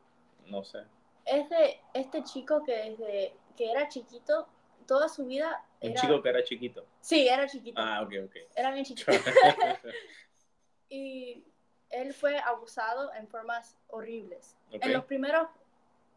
[0.46, 0.80] no sé.
[1.24, 4.46] Es de este chico que desde que era chiquito,
[4.86, 6.00] toda su vida Un era...
[6.00, 6.86] chico que era chiquito.
[7.00, 7.80] Sí, era chiquito.
[7.80, 8.36] Ah, ok, ok.
[8.54, 9.10] Era bien chiquito.
[10.88, 11.44] y
[11.90, 14.56] él fue abusado en formas horribles.
[14.72, 14.84] Ok.
[14.84, 15.48] En los primeros,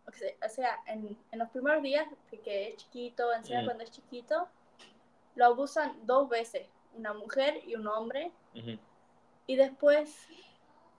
[0.07, 2.07] o sea, en, en los primeros días
[2.43, 3.65] que es chiquito, enseña Mm.
[3.65, 4.47] cuando es chiquito,
[5.35, 8.77] lo abusan dos veces, una mujer y un hombre, Ujú.
[9.47, 10.27] y después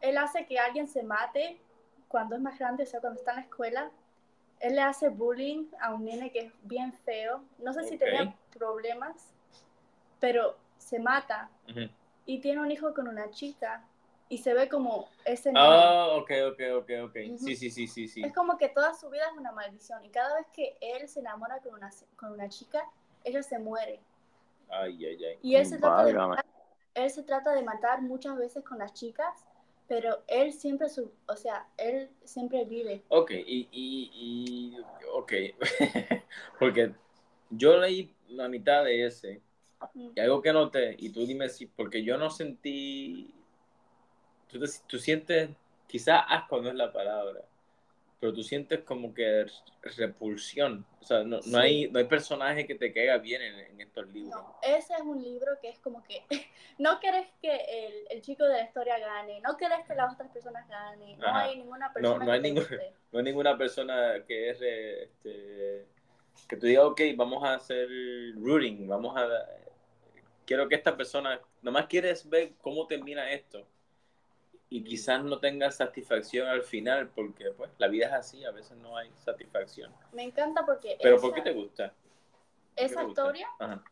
[0.00, 1.58] él hace que alguien se mate
[2.08, 3.90] cuando es más grande, o sea, cuando está en la escuela.
[4.60, 7.42] Él le hace bullying a un nene que es bien feo.
[7.58, 8.00] No sé si Ok.
[8.00, 9.32] tenía problemas,
[10.20, 11.88] pero se mata Ujú.
[12.24, 13.84] y tiene un hijo con una chica
[14.28, 15.64] y se ve como ese nene.
[15.64, 17.16] Ah, ok, ok, ok, ok.
[17.28, 17.38] Ujú.
[17.38, 18.22] Sí, sí, sí, sí, sí.
[18.24, 21.20] Es como que toda su vida es una maldición y cada vez que él se
[21.20, 22.82] enamora con una, con una chica,
[23.24, 24.00] ella se muere.
[24.68, 25.38] Ay, ay, ay.
[25.42, 26.44] Y él se, trata de matar,
[26.94, 29.46] él se trata de matar muchas veces con las chicas,
[29.88, 33.02] pero él siempre, su, o sea, él siempre vive.
[33.08, 34.76] Ok, y, y, y
[35.12, 35.32] ok,
[36.58, 36.92] porque
[37.50, 39.40] yo leí la mitad de ese,
[39.94, 43.32] y algo que noté, y tú dime si, porque yo no sentí,
[44.50, 45.50] tú, te- tú sientes,
[45.86, 47.40] quizás asco no es la palabra,
[48.18, 49.46] pero tú sientes como que
[49.96, 53.80] repulsión, o sea, no, no hay, no hay personaje que te caiga bien en, en
[53.80, 54.34] estos libros.
[54.34, 56.24] No, ese es un libro que es como que
[56.78, 60.30] no querés que el, el chico de la historia gane, no querés que las otras
[60.30, 61.42] personas ganen, no Ajá.
[61.42, 62.66] hay ninguna persona no hay que ningún-.
[63.12, 65.86] No hay ninguna persona que es, este,
[66.48, 67.88] que tú digas, ok, vamos a hacer
[68.34, 69.26] rooting, vamos a,
[70.44, 73.66] quiero que esta persona, nomás quieres ver cómo termina esto
[74.68, 78.76] y quizás no tenga satisfacción al final porque pues la vida es así, a veces
[78.78, 79.94] no hay satisfacción.
[80.12, 81.88] Me encanta porque Pero esa, ¿por qué te gusta?
[81.88, 83.22] ¿Por qué esa te gusta?
[83.22, 83.84] historia, Ajá,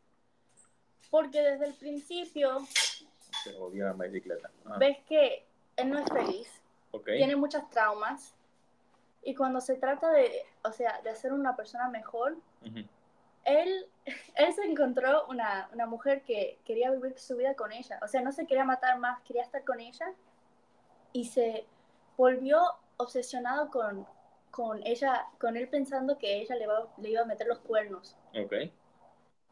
[1.11, 2.59] porque desde el principio
[3.45, 4.51] se jodió la bicicleta.
[4.65, 5.47] Ajá, ves que
[5.77, 6.49] él no es feliz,
[6.91, 7.07] ok.
[7.07, 8.35] tiene muchos traumas
[9.23, 12.85] y cuando se trata de, o sea, de hacer una persona mejor, Ujú.
[13.45, 13.87] él,
[14.35, 17.99] él se encontró una, una mujer que quería vivir su vida con ella.
[18.03, 20.13] O sea, no se quería matar más, quería estar con ella.
[21.15, 21.67] Y se
[22.19, 22.61] volvió
[22.99, 24.07] obsesionado con,
[24.51, 28.17] con ella, con él pensando que ella le, va- le iba a meter los cuernos.
[28.35, 28.53] Ok,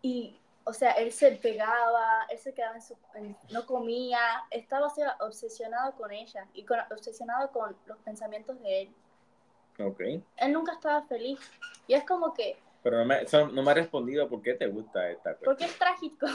[0.03, 2.97] Y, o sea, él se pegaba, él se quedaba en su...
[3.15, 4.19] en- no comía,
[4.51, 8.95] estaba o sea, obsesionado con ella y con, obsesionado con los pensamientos de él.
[9.79, 10.01] ok.
[10.37, 11.39] Él nunca estaba feliz.
[11.87, 15.11] Y es como que, Pero no me, no me ha respondido por qué te gusta
[15.11, 15.45] esta cuestión.
[15.45, 16.27] porque es trágico.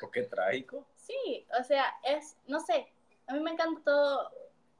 [0.00, 0.84] ¿Por qué es trágico?
[0.96, 2.92] Sí, o sea, es, no sé,
[3.26, 4.30] a mí me encantó,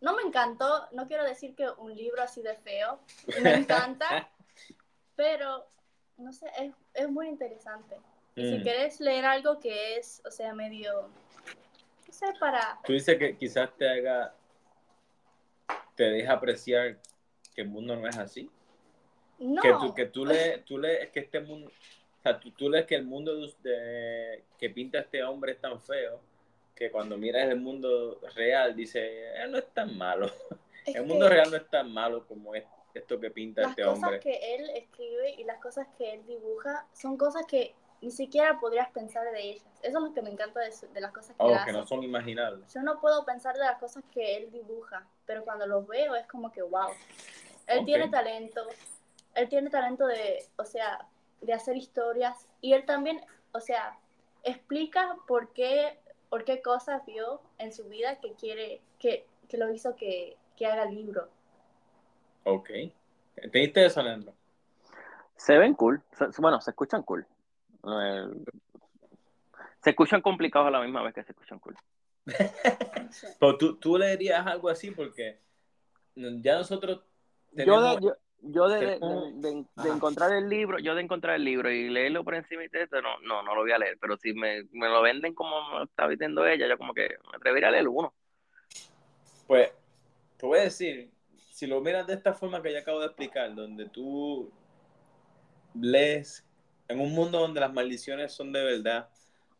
[0.00, 3.00] no me encantó, no quiero decir que un libro así de feo,
[3.42, 4.28] me encanta,
[5.16, 5.66] pero,
[6.16, 7.96] no sé, es, es muy interesante.
[8.36, 8.62] Y si Mm.
[8.62, 11.08] quieres leer algo que es, o sea, medio,
[12.06, 14.34] no sé, para, Tú dices que quizás te haga,
[15.96, 16.98] te deja apreciar
[17.54, 18.48] que el mundo no es así.
[19.40, 22.70] no, Que tú, que tú lees, tú lees que este mundo, o sea, tú, tú
[22.70, 26.20] lees que el mundo de, de- que pinta este hombre es tan feo
[26.78, 29.00] que cuando miras el mundo real dice,
[29.34, 30.26] "Eh, no es tan malo.
[30.86, 32.64] es El mundo real no es tan malo como es
[32.94, 34.20] esto que pinta las este cosas hombre.
[34.20, 38.88] que él escribe y las cosas que él dibuja son cosas que ni siquiera podrías
[38.90, 39.64] pensar de ellas.
[39.82, 41.72] Eso es lo que me encanta de, de las cosas que Oh, él que hace.
[41.72, 42.72] no son imaginables.
[42.72, 46.26] Yo no puedo pensar de las cosas que él dibuja, pero cuando los veo es
[46.28, 46.90] como que wow.
[47.66, 47.86] Él Ok.
[47.86, 48.66] tiene talento,
[49.34, 51.06] él tiene talento de, o sea,
[51.40, 53.20] de hacer historias y él también,
[53.52, 53.98] o sea,
[54.44, 55.98] explica por qué,
[56.28, 60.66] por qué cosas vio en su vida que quiere, que, que lo hizo que, que
[60.66, 61.28] haga el libro.
[62.44, 62.68] Ok.
[63.34, 64.34] ¿Te diste eso, Leandro?
[65.36, 66.02] Se ven cool.
[66.12, 67.26] Se- bueno, se escuchan cool.
[67.84, 68.26] Eh,
[69.82, 71.76] se escuchan complicados a la misma vez que se escuchan cool.
[73.40, 75.38] Pero tú, tú leerías algo así porque
[76.14, 76.98] ya nosotros
[77.52, 78.00] Yo tenemos...
[78.00, 81.88] de, yo, yo de, de- de- encontrar el libro, yo de encontrar el libro y
[81.88, 83.98] leerlo por encima y de esto, no, no, no lo voy a leer.
[84.00, 87.08] Pero si me, me lo venden como me lo está vendiendo ella, yo como que
[87.30, 88.12] me atrevería a leer uno.
[89.46, 89.70] Pues,
[90.36, 91.10] te voy a decir,
[91.52, 94.50] si lo miras de esta forma que ya acabo de explicar, donde tú
[95.74, 96.44] lees
[96.88, 99.08] en un mundo donde las maldiciones son de verdad,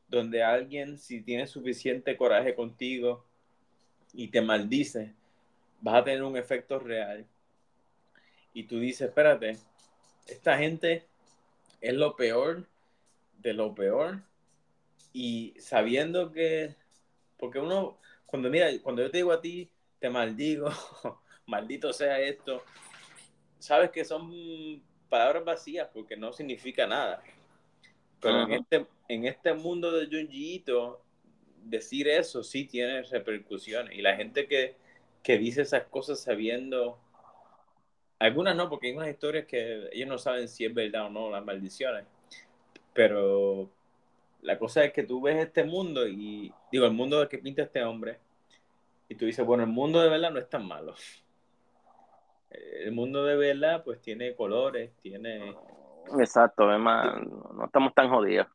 [0.08, 3.24] donde alguien, si tiene suficiente coraje contigo
[4.12, 5.14] y te maldice,
[5.80, 7.26] vas a tener un efecto real.
[8.53, 9.57] Y tú dices, espérate,
[10.26, 11.07] esta gente
[11.80, 12.66] es lo peor
[13.38, 14.22] de lo peor.
[15.12, 16.74] Y sabiendo que,
[17.38, 20.70] porque uno, cuando mira, cuando yo te digo a ti, te maldigo,
[21.46, 22.62] maldito sea esto,
[23.59, 27.22] sabes que son palabras vacías porque no significa nada.
[28.20, 31.01] Pero en este, en este mundo de Junji Ito,
[31.64, 33.96] decir eso sí tiene repercusiones.
[33.96, 34.76] Y la gente que,
[35.22, 36.99] que dice esas cosas sabiendo,
[38.18, 41.30] algunas no, porque hay unas historias que ellos no saben si es verdad o no,
[41.30, 42.04] las maldiciones.
[42.92, 43.70] Pero
[44.42, 47.82] la cosa es que tú ves este mundo y, digo, el mundo que pinta este
[47.82, 48.18] hombre,
[49.08, 50.94] y tú dices, bueno, el mundo de verdad no es tan malo.
[52.50, 55.54] El mundo de verdad pues tiene colores, tiene...
[56.18, 57.20] Exacto, además
[57.54, 58.46] no estamos tan jodidos.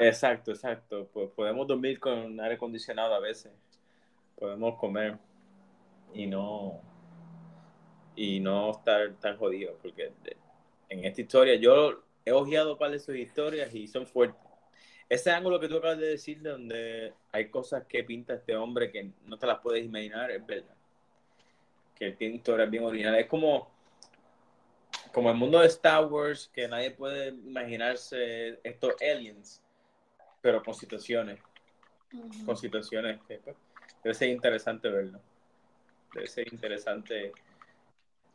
[0.00, 1.08] Exacto, exacto.
[1.12, 3.52] Pues podemos dormir con aire acondicionado a veces.
[4.38, 5.18] Podemos comer
[6.14, 6.80] y no
[8.14, 10.12] y no estar tan jodidos porque
[10.88, 14.40] en esta historia yo he ojeado par de sus historias y son fuertes.
[15.08, 19.10] Ese ángulo que tú acabas de decir, donde hay cosas que pinta este hombre que
[19.26, 20.74] no te las puedes imaginar, es verdad.
[21.94, 23.24] Que tiene historias bien originales.
[23.24, 23.70] Es como,
[25.12, 29.62] como el mundo de Star Wars, que nadie puede imaginarse estos aliens,
[30.40, 31.40] pero con situaciones.
[32.46, 33.56] Con situaciones que pues,
[34.02, 35.20] debe ser interesante verlo.
[36.14, 37.32] Debe ser interesante.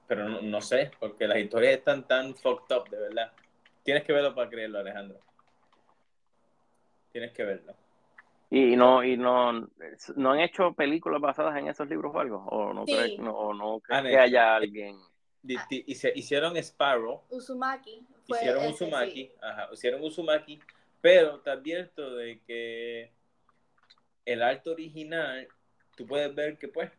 [0.08, 3.32] Pero no, no sé, porque las historias están tan fucked up, de verdad.
[3.84, 5.20] Tienes que verlo para creerlo, Alejandro.
[7.12, 7.76] Tienes que verlo.
[8.50, 9.68] Y no, y no,
[10.16, 13.80] no han hecho películas basadas en esos libros o algo, o no crees, no, no
[13.82, 14.98] crees que haya alguien.
[15.70, 17.24] Hicieron Sparrow.
[17.30, 18.06] Uzumaki.
[18.26, 20.62] hicieron Uzumaki, ajá, hicieron Uzumaki,
[21.02, 23.12] pero te advierto de que
[24.26, 25.48] el arte original,
[25.96, 26.90] tú puedes ver que pues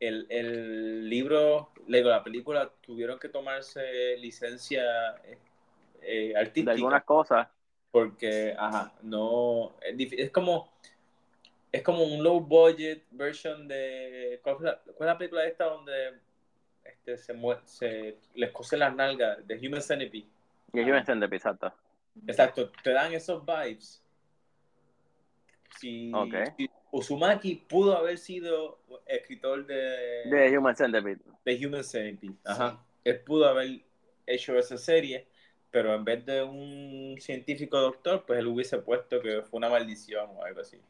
[0.00, 4.82] el, el libro, la película tuvieron que tomarse licencia
[6.02, 6.72] eh, artística.
[6.72, 7.48] De algunas cosas.
[7.90, 10.70] Porque, ajá, no, es, como,
[11.72, 16.18] es como un low budget version de, ¿cuál es la, película esta donde
[16.84, 17.34] este, se,
[17.64, 19.46] se les cose las nalgas?
[19.46, 20.26] De Human Centipede.
[20.72, 21.72] De Human Centipede, exacto.
[22.26, 24.02] Exacto, te dan esos vibes.
[25.78, 26.44] Si, okay.
[26.90, 30.24] Uzumaki pudo haber sido escritor de...
[30.30, 31.18] De Human Centipede.
[31.44, 32.82] De Human Centipede, ajá.
[33.04, 33.80] Él pudo haber
[34.26, 35.26] hecho esa serie
[35.70, 40.30] pero en vez de un científico doctor, pues él hubiese puesto que fue una maldición
[40.36, 40.80] o algo así.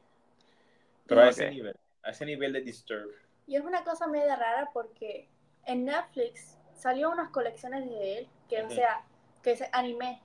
[1.06, 3.10] Pero a ese nivel, a ese nivel de disturb.
[3.46, 5.28] Y es una cosa media rara porque
[5.64, 9.04] en Netflix salió unas colecciones de él, que o sea,
[9.42, 10.20] que es anime.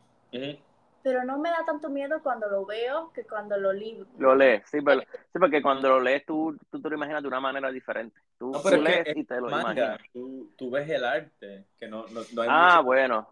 [1.04, 4.08] Pero no me da tanto miedo cuando lo veo que cuando lo leo.
[4.18, 7.28] Lo lees, sí, pero, sí, porque cuando lo lees tú, tú te lo imaginas de
[7.28, 8.20] una manera diferente.
[8.40, 10.00] Tú, no, lees y te lo imaginas.
[10.14, 13.28] Tú, tú, ves el arte, que no, no, no hay Ah, bueno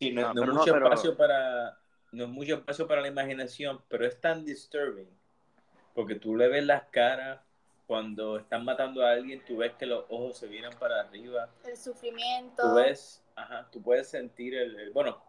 [0.00, 1.78] Sí, no, es mucho espacio para,
[2.12, 5.10] no es mucho espacio para la imaginación, pero es tan disturbing.
[5.94, 7.40] Porque tú le ves las caras
[7.86, 11.50] cuando están matando a alguien, tú ves que los ojos se vienen para arriba.
[11.64, 12.62] El sufrimiento.
[12.62, 15.22] Tú ves, ajá, tú puedes sentir el, bueno,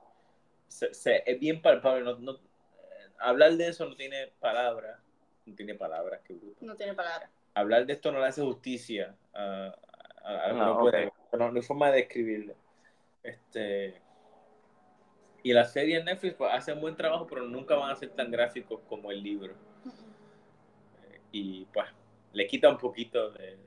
[0.71, 2.03] se, es bien palpable.
[2.19, 2.39] No,
[3.19, 4.99] hablar de eso no tiene palabras,
[5.45, 6.65] no tiene palabras, qué bruto.
[6.65, 7.29] No tiene palabras.
[7.53, 9.75] Hablar de esto no le hace justicia a,
[10.23, 12.55] a, no, puede, no, no, hay forma de describirlo.
[13.23, 14.01] Este,
[15.43, 18.09] y la serie en Netflix pues, hace un buen trabajo, pero nunca van a ser
[18.09, 19.53] tan gráficos como el libro.
[21.31, 21.87] y pues
[22.33, 23.57] le quita un poquito de...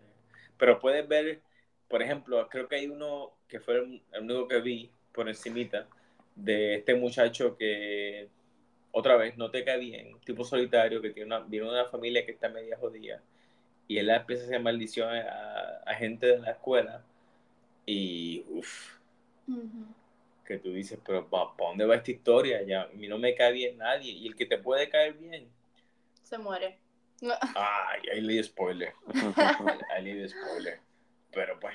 [0.57, 1.42] Pero puedes ver,
[1.88, 5.86] por ejemplo, creo que hay uno que fue el, único que vi por encimita,
[6.35, 8.28] de este muchacho que
[8.93, 12.24] otra vez no te cae bien, tipo solitario, que tiene una, viene de una familia
[12.24, 13.22] que está media jodida,
[13.89, 17.05] y él empieza a hacer maldiciones a, gente de la escuela,
[17.87, 18.95] y uff,
[20.45, 22.62] que tú dices, pero ¿para dónde va esta historia?
[22.62, 24.12] Ya, a mí no me cae bien nadie.
[24.12, 25.49] Y el que te puede caer bien.
[26.22, 26.78] Se muere.
[27.55, 28.93] Ay, ahí le di spoiler.
[29.91, 30.80] ahí le di spoiler.
[31.32, 31.74] Pero pues.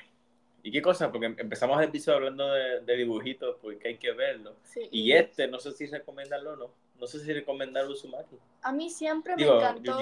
[0.64, 1.12] ¿Y qué cosa?
[1.12, 4.56] Porque empezamos el episodio hablando de, dibujitos, porque hay que verlo.
[4.92, 6.72] y, este, no sé si recomendarlo o no.
[7.00, 8.38] No sé si recomendar Uzumaki.
[8.62, 9.98] A mí siempre me encantó.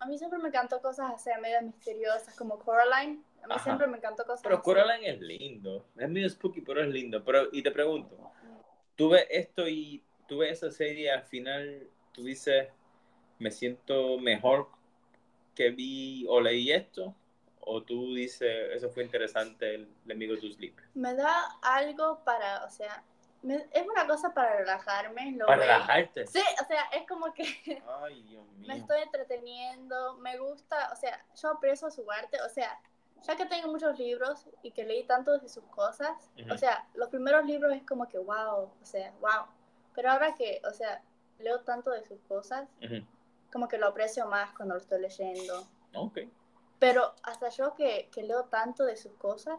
[0.00, 3.22] A mí siempre me encantó cosas así, medio misteriosas, como Coraline.
[3.44, 5.86] A mí siempre me encantó cosas Pero Coraline es lindo.
[5.96, 7.22] Es medio spooky, pero es lindo.
[7.24, 8.16] Pero, y te pregunto,
[8.96, 12.68] ¿tú ves esto y tú ves esa serie al final, tú dices,
[13.38, 14.68] me siento mejor
[15.54, 17.14] que vi o leí esto?
[17.64, 20.76] ¿O tú dices, eso fue interesante, el enemigo to Sleep?
[20.94, 23.04] Me da algo para, o sea,
[23.42, 25.36] es una cosa para relajarme.
[25.46, 26.26] ¿Para relajarte?
[26.26, 27.44] Sí, o sea, es como que
[28.02, 28.68] Ay, Dios mío.
[28.68, 32.80] me estoy entreteniendo, me gusta, o sea, yo aprecio su arte, o sea,
[33.22, 37.08] ya que tengo muchos libros y que leí tantos de sus cosas, o sea, los
[37.08, 39.46] primeros libros es como que wow, o sea, wow.
[39.94, 41.00] Pero ahora que, o sea,
[41.38, 42.68] leo tanto de sus cosas,
[43.52, 45.66] como que lo aprecio más cuando lo estoy leyendo.
[45.94, 46.20] Ok.
[46.82, 49.56] Pero hasta yo que, que leo tanto de sus cosas,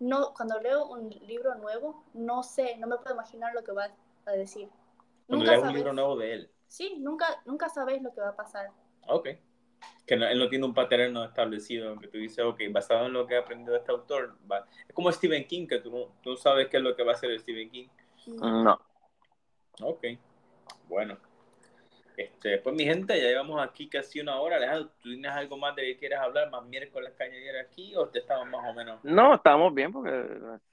[0.00, 3.90] no, cuando leo un libro nuevo, no sé, no me puedo imaginar lo que va
[4.24, 4.70] a decir.
[5.26, 6.50] Cuando lees un libro nuevo de él.
[6.66, 8.70] Sí, nunca, nunca sabes lo que va a pasar.
[9.08, 9.28] Ok
[10.06, 13.36] que él no tiene un patrón establecido, que tú dices, ok, basado en lo que
[13.36, 14.66] ha aprendido este autor, va.
[14.88, 17.14] es como Stephen King, que tú no tú sabes qué es lo que va a
[17.14, 17.88] hacer Stephen King.
[18.26, 18.80] No.
[19.82, 20.06] Ok,
[20.88, 21.18] bueno.
[22.18, 24.56] Este, pues mi gente, ya llevamos aquí casi una hora.
[24.56, 26.50] Alejandro, ¿tú tienes algo más de que quieres hablar?
[26.50, 28.98] ¿Más miércoles que añadir aquí o te estamos más o menos?
[29.04, 30.26] No, estamos bien porque,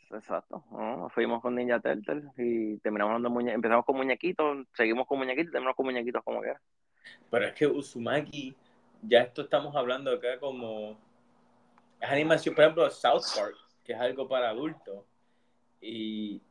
[0.10, 1.08] exacto, ¿no?
[1.14, 5.52] fuimos con Ninja Turtle y terminamos hablando muñe empezamos con muñequitos, seguimos con muñequitos y
[5.52, 6.56] terminamos con muñequitos como que
[7.30, 8.56] Pero es que Uzumaki,
[9.04, 10.98] ya esto estamos hablando acá como...
[12.02, 15.06] Es animación, por ejemplo, South Park, que es algo para adultos.
[15.80, 16.42] Y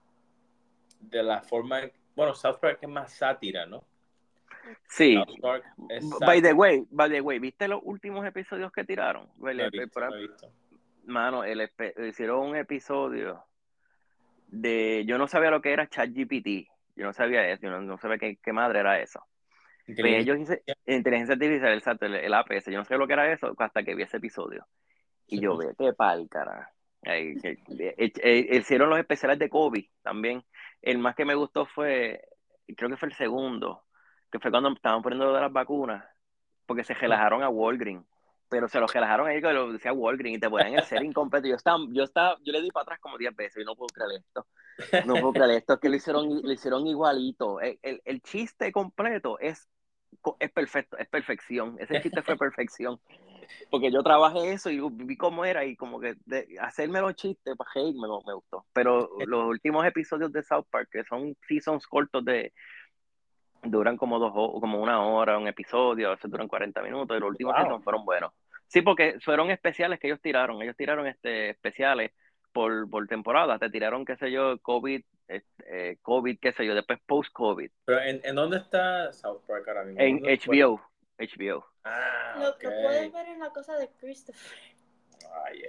[1.01, 1.81] de la forma...
[2.15, 3.83] Bueno, South Park es más sátira, ¿no?
[4.89, 5.17] Sí.
[6.21, 9.29] By the way, by the way, ¿viste los últimos episodios que tiraron?
[11.07, 11.71] Mano, el,
[12.09, 13.45] hicieron un episodio
[14.49, 15.05] de.
[15.07, 16.69] Yo no sabía lo que era ChatGPT.
[16.97, 17.63] Yo no sabía eso.
[17.63, 19.25] Yo no, sabía qué, madre era eso.
[19.87, 20.39] Pero ellos
[20.87, 22.67] inteligencia artificial, exacto, el, APS.
[22.67, 24.67] Yo no sabía lo que era eso hasta que vi ese episodio.
[25.27, 26.71] Y yo, qué pal, cara.
[27.03, 30.43] Hicieron los especiales de COVID también.
[30.81, 32.23] El más que me gustó fue,
[32.77, 33.84] creo que fue el segundo,
[34.35, 36.05] que fue cuando estaban poniendo de las vacunas,
[36.67, 38.05] porque se relajaron a Walgreens,
[38.49, 41.05] pero se lo relajaron a ellos que lo decía Walgreens y te ponían el ser
[41.05, 41.47] incompleto.
[41.47, 43.87] Yo estaba, yo estaba, yo le di para atrás como 10 veces y no puedo
[43.95, 44.45] creer esto.
[45.07, 47.61] No puedo creer esto, que lo hicieron, lo hicieron igualito.
[47.61, 49.69] El, el, el chiste completo es,
[50.41, 51.77] es perfecto, es perfección.
[51.79, 52.99] Ese chiste fue perfección.
[53.71, 57.55] Porque yo trabajé eso y vi cómo era y como que de, hacerme los chistes
[57.57, 58.67] para me, me gustó.
[58.73, 62.53] Pero los últimos episodios de South Park, que son seasons cortos de
[63.65, 67.31] duran como dos como una hora un episodio, a veces duran 40 minutos, y los
[67.31, 68.33] últimos fueron buenos.
[68.67, 72.13] Sí, porque fueron especiales que ellos tiraron, ellos tiraron este especiales
[72.53, 77.01] por, por temporada, te tiraron, qué sé yo, COVID, este, COVID, qué sé yo, después
[77.07, 77.71] post-COVID.
[77.85, 80.01] ¿Pero en, en, dónde está South Park ahora mismo?
[80.01, 80.81] En HBO,
[81.19, 81.67] HBO.
[81.85, 84.59] Ah, lo, que puedes ver en la cosa de Christopher.
[85.47, 85.63] Ay,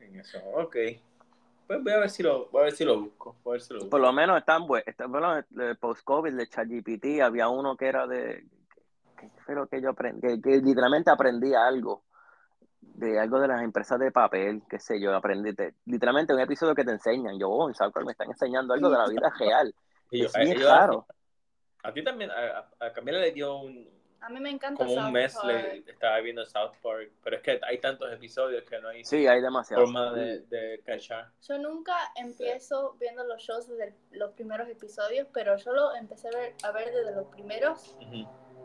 [0.00, 0.76] en eso, ok.
[1.68, 3.36] Pues voy a ver si lo, voy a ver si lo busco.
[3.42, 4.86] Por lo menos están buenos.
[5.06, 5.44] Bueno,
[5.78, 8.46] post-COVID de ChatGPT había uno que era de.
[9.46, 10.40] Que lo que yo aprendí?
[10.40, 12.04] Que, literalmente aprendí algo.
[12.80, 15.54] De algo de las empresas de papel, qué sé yo, aprendí.
[15.84, 17.38] literalmente un episodio que te enseñan.
[17.38, 19.74] Yo, oh, en me están enseñando algo de la vida real.
[20.10, 21.06] Y es bien raro.
[21.82, 23.86] A, ti también, a, a Camila le dio un,
[24.20, 27.60] a mí me encanta Como un mes le, estaba viendo South Park, pero es que
[27.62, 31.30] hay tantos episodios que no hay, sí, hay forma de, de cachar.
[31.46, 36.32] Yo nunca empiezo viendo los shows desde los primeros episodios, pero yo lo empecé a
[36.32, 37.96] ver, a ver desde los primeros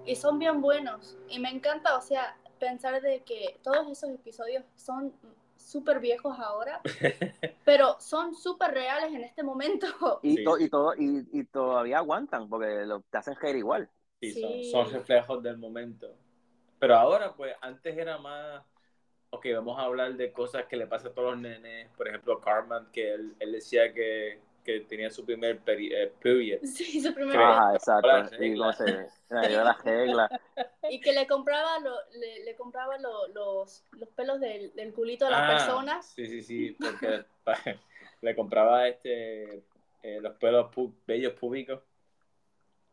[0.05, 1.17] y son bien buenos.
[1.29, 5.13] Y me encanta, o sea, pensar de que todos esos episodios son
[5.57, 6.81] súper viejos ahora,
[7.65, 9.87] pero son súper reales en este momento.
[10.21, 13.89] Y, y, todo, y, y, todavía aguantan, porque lo, te hacen reír igual.
[14.31, 16.15] Sí, Son, reflejos del momento.
[16.79, 18.63] Pero ahora, pues, antes era más,
[19.29, 21.89] ok, vamos a hablar de cosas que le pasa a todos los nenes.
[21.97, 26.59] Por ejemplo, Carmen, que él, decía que, que, tenía su primer eh, period.
[26.63, 28.43] Sí, su primer Ajá, exacto.
[28.43, 30.29] Y no sé, la regla.
[30.89, 35.25] Y que le compraba, lo, le, le compraba lo, los, los pelos del, del culito
[35.25, 36.05] a las ah, personas.
[36.13, 37.23] Sí, sí, sí, porque
[38.21, 39.63] le compraba este,
[40.03, 40.69] eh, los pelos
[41.07, 41.79] bellos públicos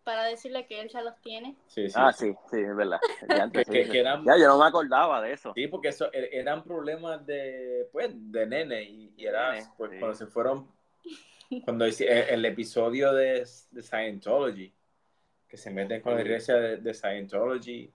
[0.04, 1.56] para decirle que él ya los tiene.
[1.66, 3.00] Sí, sí, ah, sí, sí, es verdad.
[4.24, 5.52] ya, yo no me acordaba de eso.
[5.54, 10.26] Sí, porque eso e, eran problemas de, pues, de nene y, era, pues, cuando se
[10.26, 10.68] fueron,
[11.64, 11.92] cuando e,
[12.30, 14.72] el, episodio de, de, Scientology,
[15.48, 17.92] que se meten con la iglesia de, Scientology,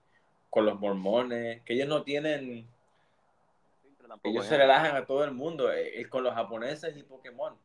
[0.49, 2.67] con los mormones, que ellos no tienen,
[4.23, 7.57] ellos se relajan a todo el mundo, eh, con los japoneses y Pokémon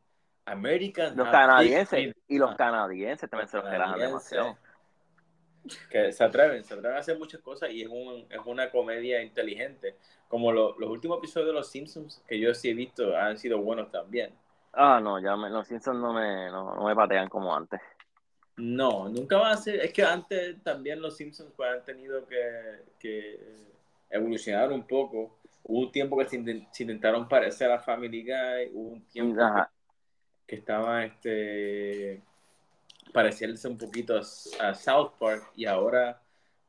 [0.45, 1.15] American.
[1.15, 2.15] Los canadienses.
[2.27, 4.57] Y los canadienses también se los relajan demasiado.
[5.89, 9.21] Que se atreven, se atreven a hacer muchas cosas y es, un, es una comedia
[9.21, 9.95] inteligente.
[10.27, 13.91] Como los últimos episodios de Los Simpsons, que yo sí he visto, han sido buenos
[13.91, 14.33] también.
[14.73, 17.81] Ah, no, ya los Simpsons no me, no, me patean como antes.
[18.57, 19.81] No, nunca van a ser.
[19.81, 23.39] Es que antes también los Simpsons pues, han tenido que, que
[24.09, 25.37] evolucionar un poco.
[25.63, 26.37] Hubo un tiempo que se,
[26.83, 29.43] intentaron parecer a Family Guy, hubo un tiempo
[30.51, 32.21] que estaba este
[33.13, 34.19] parecerse un poquito
[34.59, 36.21] a, South Park y ahora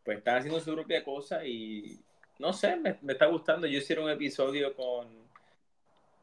[0.05, 1.99] pues están haciendo su propia cosa y
[2.39, 3.66] no sé, me, está gustando.
[3.66, 5.09] Yo hicieron un episodio con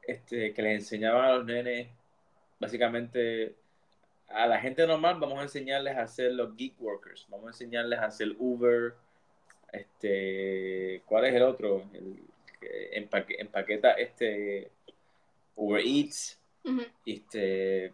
[0.01, 1.89] este que les enseñaban a los nenes
[2.61, 3.55] básicamente
[4.29, 7.99] a la gente normal vamos a enseñarles a hacer los geek workers, vamos a enseñarles
[7.99, 8.93] a hacer Uber,
[9.73, 11.83] este, ¿cuál es el otro?
[11.91, 12.23] El
[12.61, 12.89] que
[13.41, 14.71] empaqueta este
[15.57, 16.39] Uber Eats,
[17.05, 17.93] este,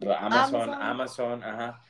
[0.00, 1.82] Amazon, Amazon, ajá.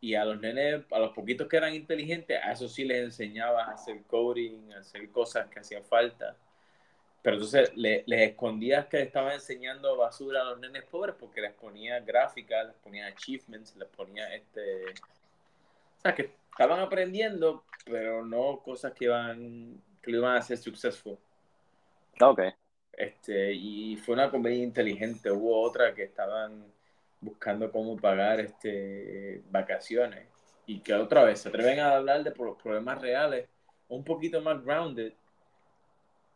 [0.00, 3.64] Y a los nenes, a los poquitos que eran inteligentes, a eso sí les enseñaba
[3.64, 6.36] a hacer coding, a hacer cosas que hacían falta.
[7.22, 12.00] Pero entonces les escondías que estaban enseñando basura a los nenes pobres porque les ponía
[12.00, 14.86] gráficas, les ponía achievements, les ponía este.
[14.86, 20.56] O sea, que estaban aprendiendo, pero no cosas que iban que lo iban a hacer
[20.56, 21.18] successful.
[22.22, 22.40] Ok.
[23.00, 25.30] Este, y fue una comedia inteligente.
[25.30, 26.66] Hubo otra que estaban
[27.20, 30.26] buscando cómo pagar este, vacaciones.
[30.66, 33.48] Y que otra vez se atreven a hablar de pro- problemas reales,
[33.88, 35.14] un poquito más grounded.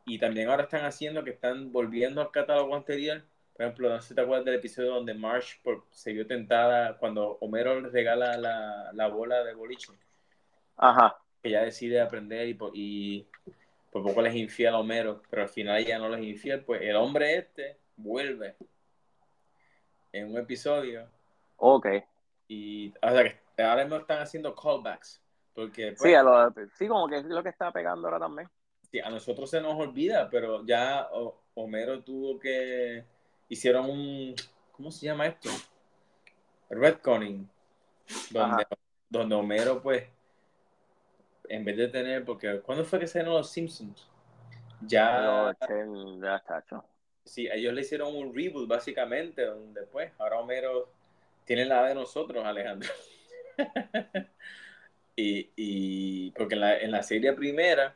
[0.07, 3.23] Y también ahora están haciendo que están volviendo al catálogo anterior.
[3.55, 6.97] Por ejemplo, no sé si te acuerdas del episodio donde Marsh por- se vio tentada
[6.97, 9.93] cuando Homero le regala la, la bola de boliche
[10.77, 11.17] Ajá.
[11.43, 13.27] que ella decide aprender y y
[13.95, 16.65] por poco les es infiel a Homero, pero al final ella no les es infiel,
[16.65, 18.57] pues el hombre este vuelve
[20.13, 21.09] en un episodio
[21.59, 21.87] Ok.
[22.49, 25.23] y o sea que ahora mismo están haciendo callbacks,
[25.55, 28.49] porque pues, Sí, a lo- sí, como que es lo que está pegando ahora también.
[28.91, 31.09] sí, a nosotros se nos olvida, pero ya
[31.55, 33.05] Homero tuvo que
[33.49, 34.35] hicieron un
[34.73, 35.51] ¿cómo se llama esto?
[36.69, 37.49] Redconning,
[38.33, 38.69] donde, Ajá.
[39.09, 40.03] donde Homero pues
[41.49, 44.09] en vez de tener, porque ¿cuándo fue que salieron los Simpsons?
[44.81, 46.85] Ya Los chen- ya está hecho.
[47.25, 50.89] Sí, ellos le hicieron un reboot básicamente, donde pues ahora Homero
[51.45, 52.91] tiene la de nosotros, Alejandro.
[55.17, 57.95] y, y porque en la, en la serie primera,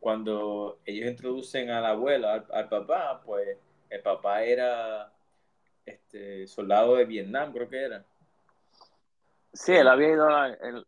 [0.00, 3.56] cuando ellos introducen a la abuela, al, al papá, pues
[3.90, 5.12] el papá era
[5.86, 8.04] este soldado de Vietnam, creo que era.
[9.52, 10.48] Sí, él había ido a...
[10.48, 10.84] El,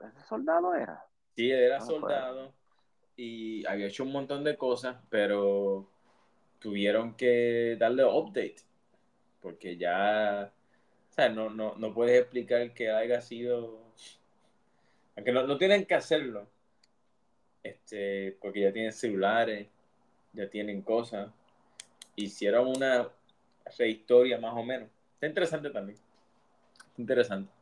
[0.00, 1.04] ¿Ese soldado era?
[1.38, 2.52] Sí, era Ah, soldado
[3.16, 5.88] y había hecho un montón de cosas, pero
[6.58, 8.56] tuvieron que darle update
[9.40, 10.52] porque ya,
[11.10, 13.78] o sea, no, no, no puedes explicar que haya sido,
[15.14, 16.48] aunque no, no tienen que hacerlo,
[17.62, 19.68] este, porque ya tienen celulares,
[20.32, 21.30] ya tienen cosas,
[22.16, 23.08] hicieron una
[23.78, 24.88] rehistoria más o menos.
[25.14, 26.00] Está interesante también,
[26.88, 27.57] Está interesante.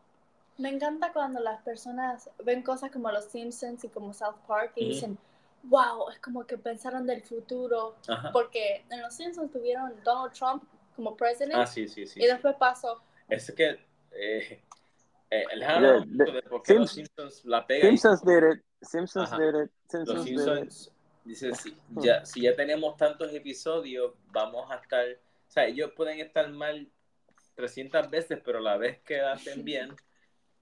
[0.58, 4.88] Me encanta cuando las personas ven cosas como Los Simpsons y como South Park y
[4.88, 5.18] dicen,
[5.64, 7.96] wow, es como que pensaron del futuro.
[8.08, 8.32] Ajá.
[8.32, 12.22] Porque en Los Simpsons tuvieron Donald Trump como presidente Ah, sí, sí, sí.
[12.22, 13.02] y después pasó.
[13.28, 13.78] Es que
[14.12, 14.62] eh,
[15.30, 15.60] eh, el
[16.76, 17.90] los Simpsons la pegan.
[17.90, 18.64] Simpsons did it.
[18.82, 19.38] Simpsons Ajá.
[19.38, 19.70] did it.
[20.06, 20.70] Los Simpsons did it.
[20.70, 20.92] Simpsons
[21.26, 26.20] dice si ya, si ya tenemos tantos episodios, vamos a estar, o sea, ellos pueden
[26.20, 26.88] estar mal
[27.56, 29.94] 300 veces, pero la vez que hacen bien,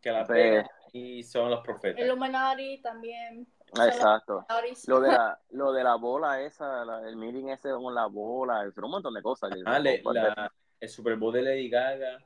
[0.05, 2.01] que la pegan y son los profetas.
[2.05, 3.47] Illuminati también.
[3.73, 4.47] Exacto.
[4.87, 8.61] Lo de la, lo de la bola esa, la- el meeting ese con la bola,
[8.67, 9.51] eso era un montón de cosas.
[9.65, 12.19] Ah, le- la- el Super Bowl de Lady Gaga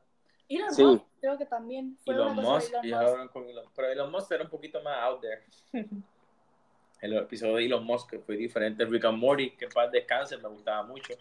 [0.48, 0.82] Elon Sí.
[0.82, 3.10] Musk, creo que también y fue los Musk, de y Elon Musk.
[3.16, 5.44] ahora con Elon- pero Elon Musk era un poquito más out there.
[7.00, 8.84] El episodio de Elon Musk que fue diferente.
[8.84, 11.14] Rick and Morty, que para descanse, me gustaba mucho.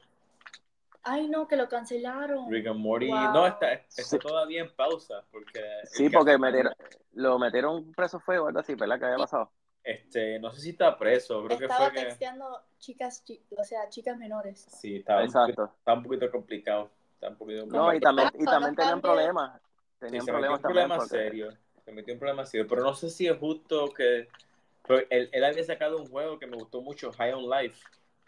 [1.09, 2.51] Ay, no, que lo cancelaron.
[2.51, 3.33] Rick and Morty, Wow.
[3.33, 4.19] no, está, está Sí.
[4.19, 5.23] todavía en pausa.
[5.31, 6.73] Porque Sí, porque caso- metieron,
[7.13, 8.99] lo metieron preso fue o algo así, ¿verdad?
[8.99, 9.51] Que había pasado.
[9.83, 12.05] Este, no sé si está preso, creo que Estaba fue que.
[12.05, 14.59] texteando chicas, chi- o sea, chicas menores.
[14.69, 15.77] Sí, estaba un, poquito, Exacto.
[15.79, 16.91] estaba un poquito complicado.
[17.13, 18.15] Estaba un poquito No, y complicado.
[18.17, 19.61] también, y también tenían problemas.
[19.61, 20.87] Sí, Tenían se metió problemas un también.
[20.87, 21.49] problema porque- serio.
[21.85, 22.67] Se metió un problema serio.
[22.69, 24.27] Pero no sé si es justo que.
[24.85, 27.81] pero él, él había sacado un juego que me gustó mucho, High on Life.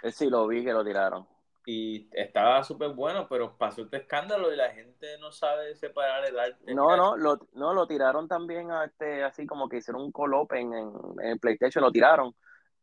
[0.04, 1.26] Eh, Sí, lo vi que lo tiraron.
[1.72, 6.40] Y estaba súper bueno, pero pasó este escándalo y la gente no sabe separar el
[6.40, 6.74] arte.
[6.74, 10.34] No, no, lo, no, lo tiraron también a este, así como que hicieron un call
[10.58, 10.92] en, en,
[11.22, 12.34] en PlayStation, lo tiraron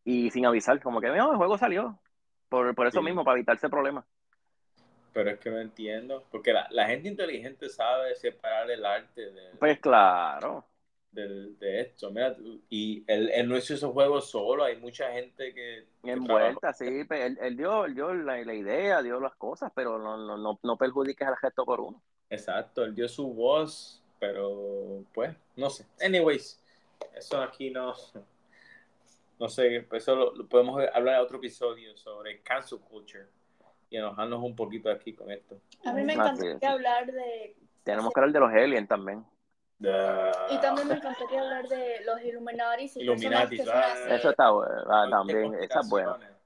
[0.05, 1.99] y sin avisar, como que no, el juego salió.
[2.49, 3.05] Por, por eso Sí.
[3.05, 4.05] mismo, para evitarse problemas.
[5.13, 6.25] Pero es que no entiendo.
[6.31, 10.65] Porque la, la gente inteligente sabe separar el arte de, Pues claro.
[11.17, 12.11] De, de esto.
[12.11, 12.37] Mira,
[12.69, 14.65] y él, él no hizo esos juegos solo.
[14.65, 15.87] Hay mucha gente que.
[16.03, 19.99] que Envuelta, sí, él, él dio, él dio la, la idea, dio las cosas, pero
[19.99, 22.01] no, no, no, no perjudiques al gesto por uno.
[22.31, 25.87] Exacto, él dio su voz, pero pues, no sé.
[26.01, 26.63] Anyways,
[27.15, 27.95] eso aquí no.
[29.39, 33.27] No sé, eso lo, lo podemos hablar en otro episodio sobre cancel culture
[33.91, 35.61] y enojarnos un poquito aquí con esto.
[35.85, 37.55] A mí me encantaría hablar de...
[37.85, 39.25] Tenemos que hablar de los aliens también.
[39.79, 43.61] Y también me encantaría hablar de los ah, así.
[44.09, 46.11] Eso está bueno, ah, también, esa es buena.
[46.13, 46.37] conspiraciones.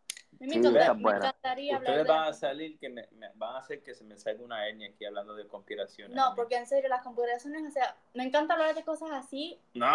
[0.40, 2.12] Me, sí, encanta- me encantaría hablar Ustedes de...
[2.12, 4.88] van a salir que me, me- van a hacer que se me salga una hernia
[4.88, 6.16] aquí hablando de conspiraciones.
[6.16, 9.60] No, porque en serio, las computaciones, o sea, me encanta hablar de cosas así.
[9.74, 9.94] No.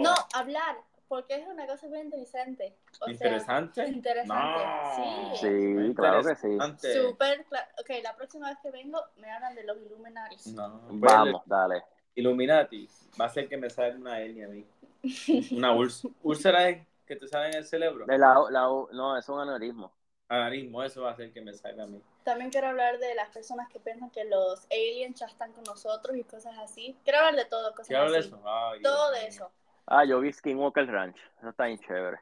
[0.00, 2.76] No, hablar, porque es una cosa muy interesante.
[2.90, 3.86] O sea, Interesante.
[3.86, 5.36] interesante, No.
[5.36, 5.46] sí.
[5.88, 6.48] Sí, claro que sí.
[6.48, 6.94] Interesante.
[7.00, 7.68] Súper claro.
[7.80, 10.48] Ok, la próxima vez que vengo me hablan de los Illuminatis.
[10.48, 11.84] No, Vamos, dale.
[12.18, 12.88] Illuminati
[13.20, 14.66] va a ser que me salga una hernia a mí.
[15.56, 16.12] Una úlcera.
[16.22, 18.04] ¿Úlcera es que te sale en el cerebro?
[18.06, 19.92] De la, la, no, es un aneurismo.
[20.28, 22.02] Aneurismo, eso va a ser que me salga a mí.
[22.24, 26.16] También quiero hablar de las personas que piensan que los aliens ya están con nosotros
[26.16, 26.98] y cosas así.
[27.04, 28.28] Quiero hablar de todo, cosas ¿Qué habla de así.
[28.28, 28.42] eso?
[28.44, 29.50] Ay, Todo Dios de eso.
[29.86, 31.18] Ah, yo vi Skinwalker Ranch.
[31.38, 32.18] Eso está bien chévere.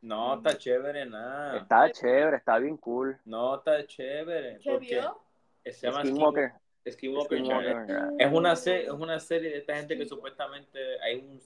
[0.00, 1.58] No, está chévere nada.
[1.58, 3.20] Está chévere, está bien cool.
[3.26, 4.58] No, está chévere.
[4.62, 5.20] ¿Qué vio?
[5.64, 6.48] Se llama Skinwalker.
[6.48, 6.63] Skinwalker.
[6.84, 8.14] Ranch.
[8.18, 11.40] Es una, se- es una serie de esta gente que supuestamente hay un,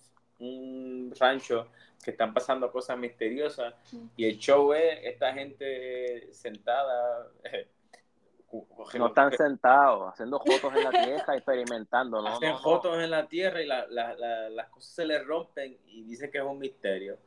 [0.46, 1.68] un rancho
[2.04, 3.74] que están pasando cosas misteriosas
[4.16, 7.28] y el show es esta gente sentada.
[8.96, 12.28] No están sentados, haciendo fotos en la tierra, experimentando, ¿no?
[12.28, 12.60] Hacen no, no.
[12.62, 16.30] fotos en la tierra y la- la- la- las cosas se les rompen y dicen
[16.30, 17.18] que es un misterio.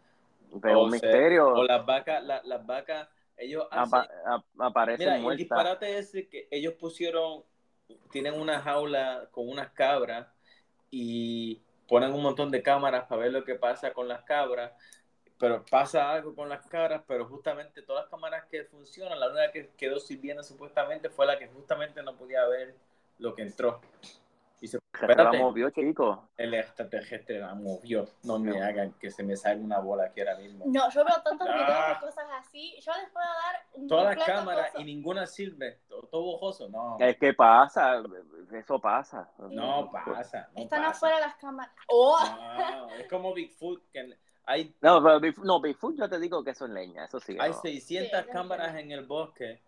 [0.59, 3.07] Pero O un sea, misterio O las vacas, la- las vacas,
[3.38, 3.99] ellos hacen...
[3.99, 5.38] apa- ap- aparecen Mira, el muertas.
[5.41, 7.43] disparate es que ellos pusieron,
[8.11, 10.27] tienen una jaula con unas cabras
[10.89, 14.72] y ponen un montón de cámaras para ver lo que pasa con las cabras,
[15.38, 19.51] pero pasa algo con las cabras, pero justamente todas las cámaras que funcionan, la única
[19.51, 22.76] que quedó sirviendo supuestamente fue la que justamente no podía ver
[23.18, 23.81] lo que entró.
[24.63, 26.29] Y se Se espérate, la movió, chico.
[26.38, 28.05] el extraterrestre la movió.
[28.23, 30.65] No me hagan que se me salga una bola aquí ahora mismo.
[30.67, 31.53] No, yo veo tantos Ah.
[31.55, 32.75] videos de cosas así.
[32.79, 34.81] Yo les puedo dar un Todas las cámaras coso.
[34.81, 35.79] y ninguna sirve.
[35.89, 36.69] Todo, todo bojoso.
[36.69, 36.97] No.
[36.99, 38.03] Es que pasa,
[38.53, 39.27] eso pasa.
[39.39, 40.47] No pasa.
[40.55, 40.91] No Están pasa.
[40.91, 41.73] afuera las cámaras.
[41.88, 42.19] ¡Oh!
[42.71, 44.15] No, es como Bigfoot, que
[44.45, 47.35] hay, No, pero Bigfoot, no, Bigfoot yo te digo que eso es leña, eso sí.
[47.39, 47.61] hay no.
[47.61, 49.59] 600 Sí, cámaras en el bosque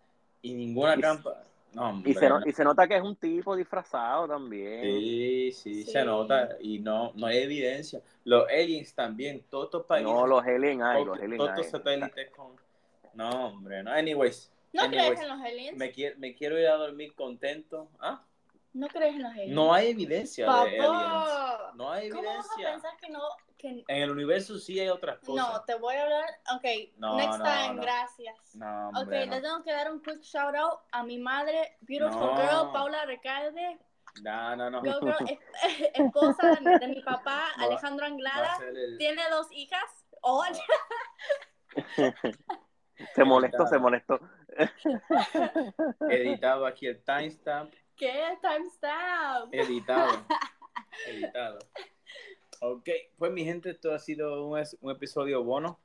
[0.44, 1.44] y ninguna cámara.
[1.74, 4.82] No, Y se, no- y se nota que es un tipo disfrazado también.
[4.84, 5.92] Sí, sí, Sí.
[5.92, 8.00] se nota y no, no hay evidencia.
[8.26, 12.30] Los aliens también, todos estos países, No, los alien hay, los alien todos estos satélites
[12.32, 12.52] con...
[13.16, 13.92] No, hombre, no.
[13.92, 15.78] Anyways, ¿No anyways, crees en los aliens?
[15.78, 17.88] me, quiero, me quiero ir a dormir contento.
[18.00, 18.24] ¿Ah?
[18.74, 19.54] ¿No crees en los aliens?
[19.54, 21.30] No hay evidencia de aliens.
[21.76, 22.72] No hay ¿Cómo vas a evidencia.
[22.72, 23.22] pensar que no?
[23.58, 23.84] Que...
[23.88, 25.48] En el universo sí hay otras cosas.
[25.48, 26.30] No, te voy a hablar.
[26.56, 26.66] Ok,
[26.98, 27.82] No, next no, time, no.
[27.84, 28.56] gracias.
[28.56, 32.20] No, Ok, hombre, le tengo que dar un quick shout out a mi madre, Beautiful
[32.20, 32.36] No.
[32.36, 33.80] Girl, Paula Recalde,
[34.22, 34.82] No, no, no.
[34.82, 35.40] Girl, girl, es-
[35.94, 38.58] esposa de mi papá, No, Alejandro Anglada.
[38.68, 40.06] el- Tiene dos hijas.
[40.22, 40.44] Oh,
[43.16, 44.20] Se molestó, se molestó.
[46.10, 47.74] editado aquí el timestamp.
[47.96, 48.38] ¿Qué?
[48.42, 49.54] Timestamp.
[49.54, 50.26] Editado.
[51.08, 51.60] editado.
[52.62, 55.80] Ok, pues mi gente, esto ha sido un, episodio bueno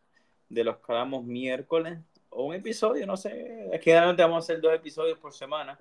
[0.48, 1.98] de los que hablamos miércoles.
[2.30, 3.66] O un episodio, no sé.
[3.72, 5.78] Es que generalmente vamos a hacer dos episodios por semana.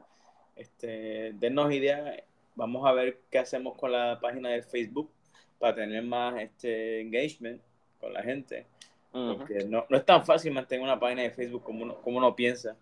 [0.56, 2.24] Este, denos ideas.
[2.56, 5.12] Vamos a ver qué hacemos con la página de Facebook
[5.60, 7.62] para tener más este engagement
[8.00, 8.66] con la gente.
[9.12, 12.36] Porque no, no es tan fácil mantener una página de Facebook como uno, como uno
[12.36, 12.76] piensa.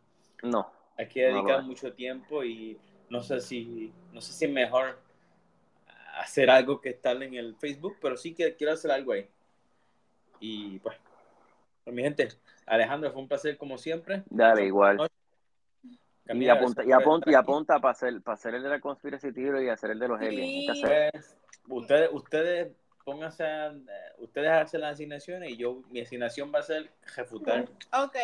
[0.43, 2.77] No, Hay que No dedicar mucho tiempo y
[3.09, 4.99] no sé si no sé si es mejor
[6.17, 9.27] hacer algo que estar en el Facebook, pero sí que quiero hacer algo ahí.
[10.39, 10.97] Y pues,
[11.83, 12.29] pues mi gente,
[12.65, 14.23] Alejandro, fue un placer como siempre.
[14.29, 14.97] dale igual.
[16.27, 19.69] Y apunta, y apunta, y apunta para hacer, para hacer el de la conspiracy y
[19.69, 20.65] hacer el de los aliens.
[20.81, 21.37] Pues,
[21.67, 22.71] ustedes, ustedes
[23.03, 23.75] pónganse, a-
[24.17, 28.15] ustedes hacen las asignaciones y yo, mi asignación va a ser refutar Ok,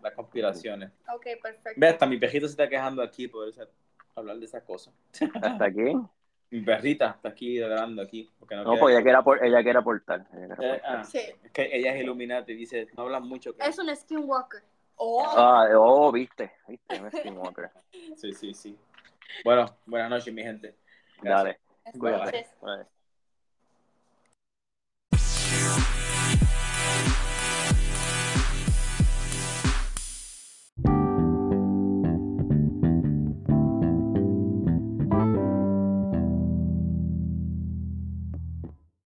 [0.00, 0.92] las conspiraciones.
[1.12, 1.72] ok, perfecto.
[1.80, 3.66] Ve, hasta mi perrito se está quejando aquí por esa-
[4.16, 4.94] hablar de esas cosas.
[5.42, 5.92] Hasta aquí.
[6.52, 8.28] Mi perrita está aquí grabando aquí.
[8.38, 10.26] Porque no, No, pues ella quiere, apor- ella quiere aportar.
[10.34, 10.96] ella quiere Eh, aportar.
[11.00, 13.54] ah, Sí, es que ella es Illuminati, dice, no hablan mucho.
[13.54, 14.62] que- es un skinwalker.
[14.96, 17.70] Oh, Ah, oh, viste, viste, un Skinwalker.
[18.16, 18.76] Sí, sí, sí.
[19.44, 20.74] Bueno, buenas noches, mi gente.
[21.22, 21.56] Gracias.
[21.84, 22.36] Dale, buenas cuídate.
[22.38, 22.56] noches.
[22.60, 22.99] Bye.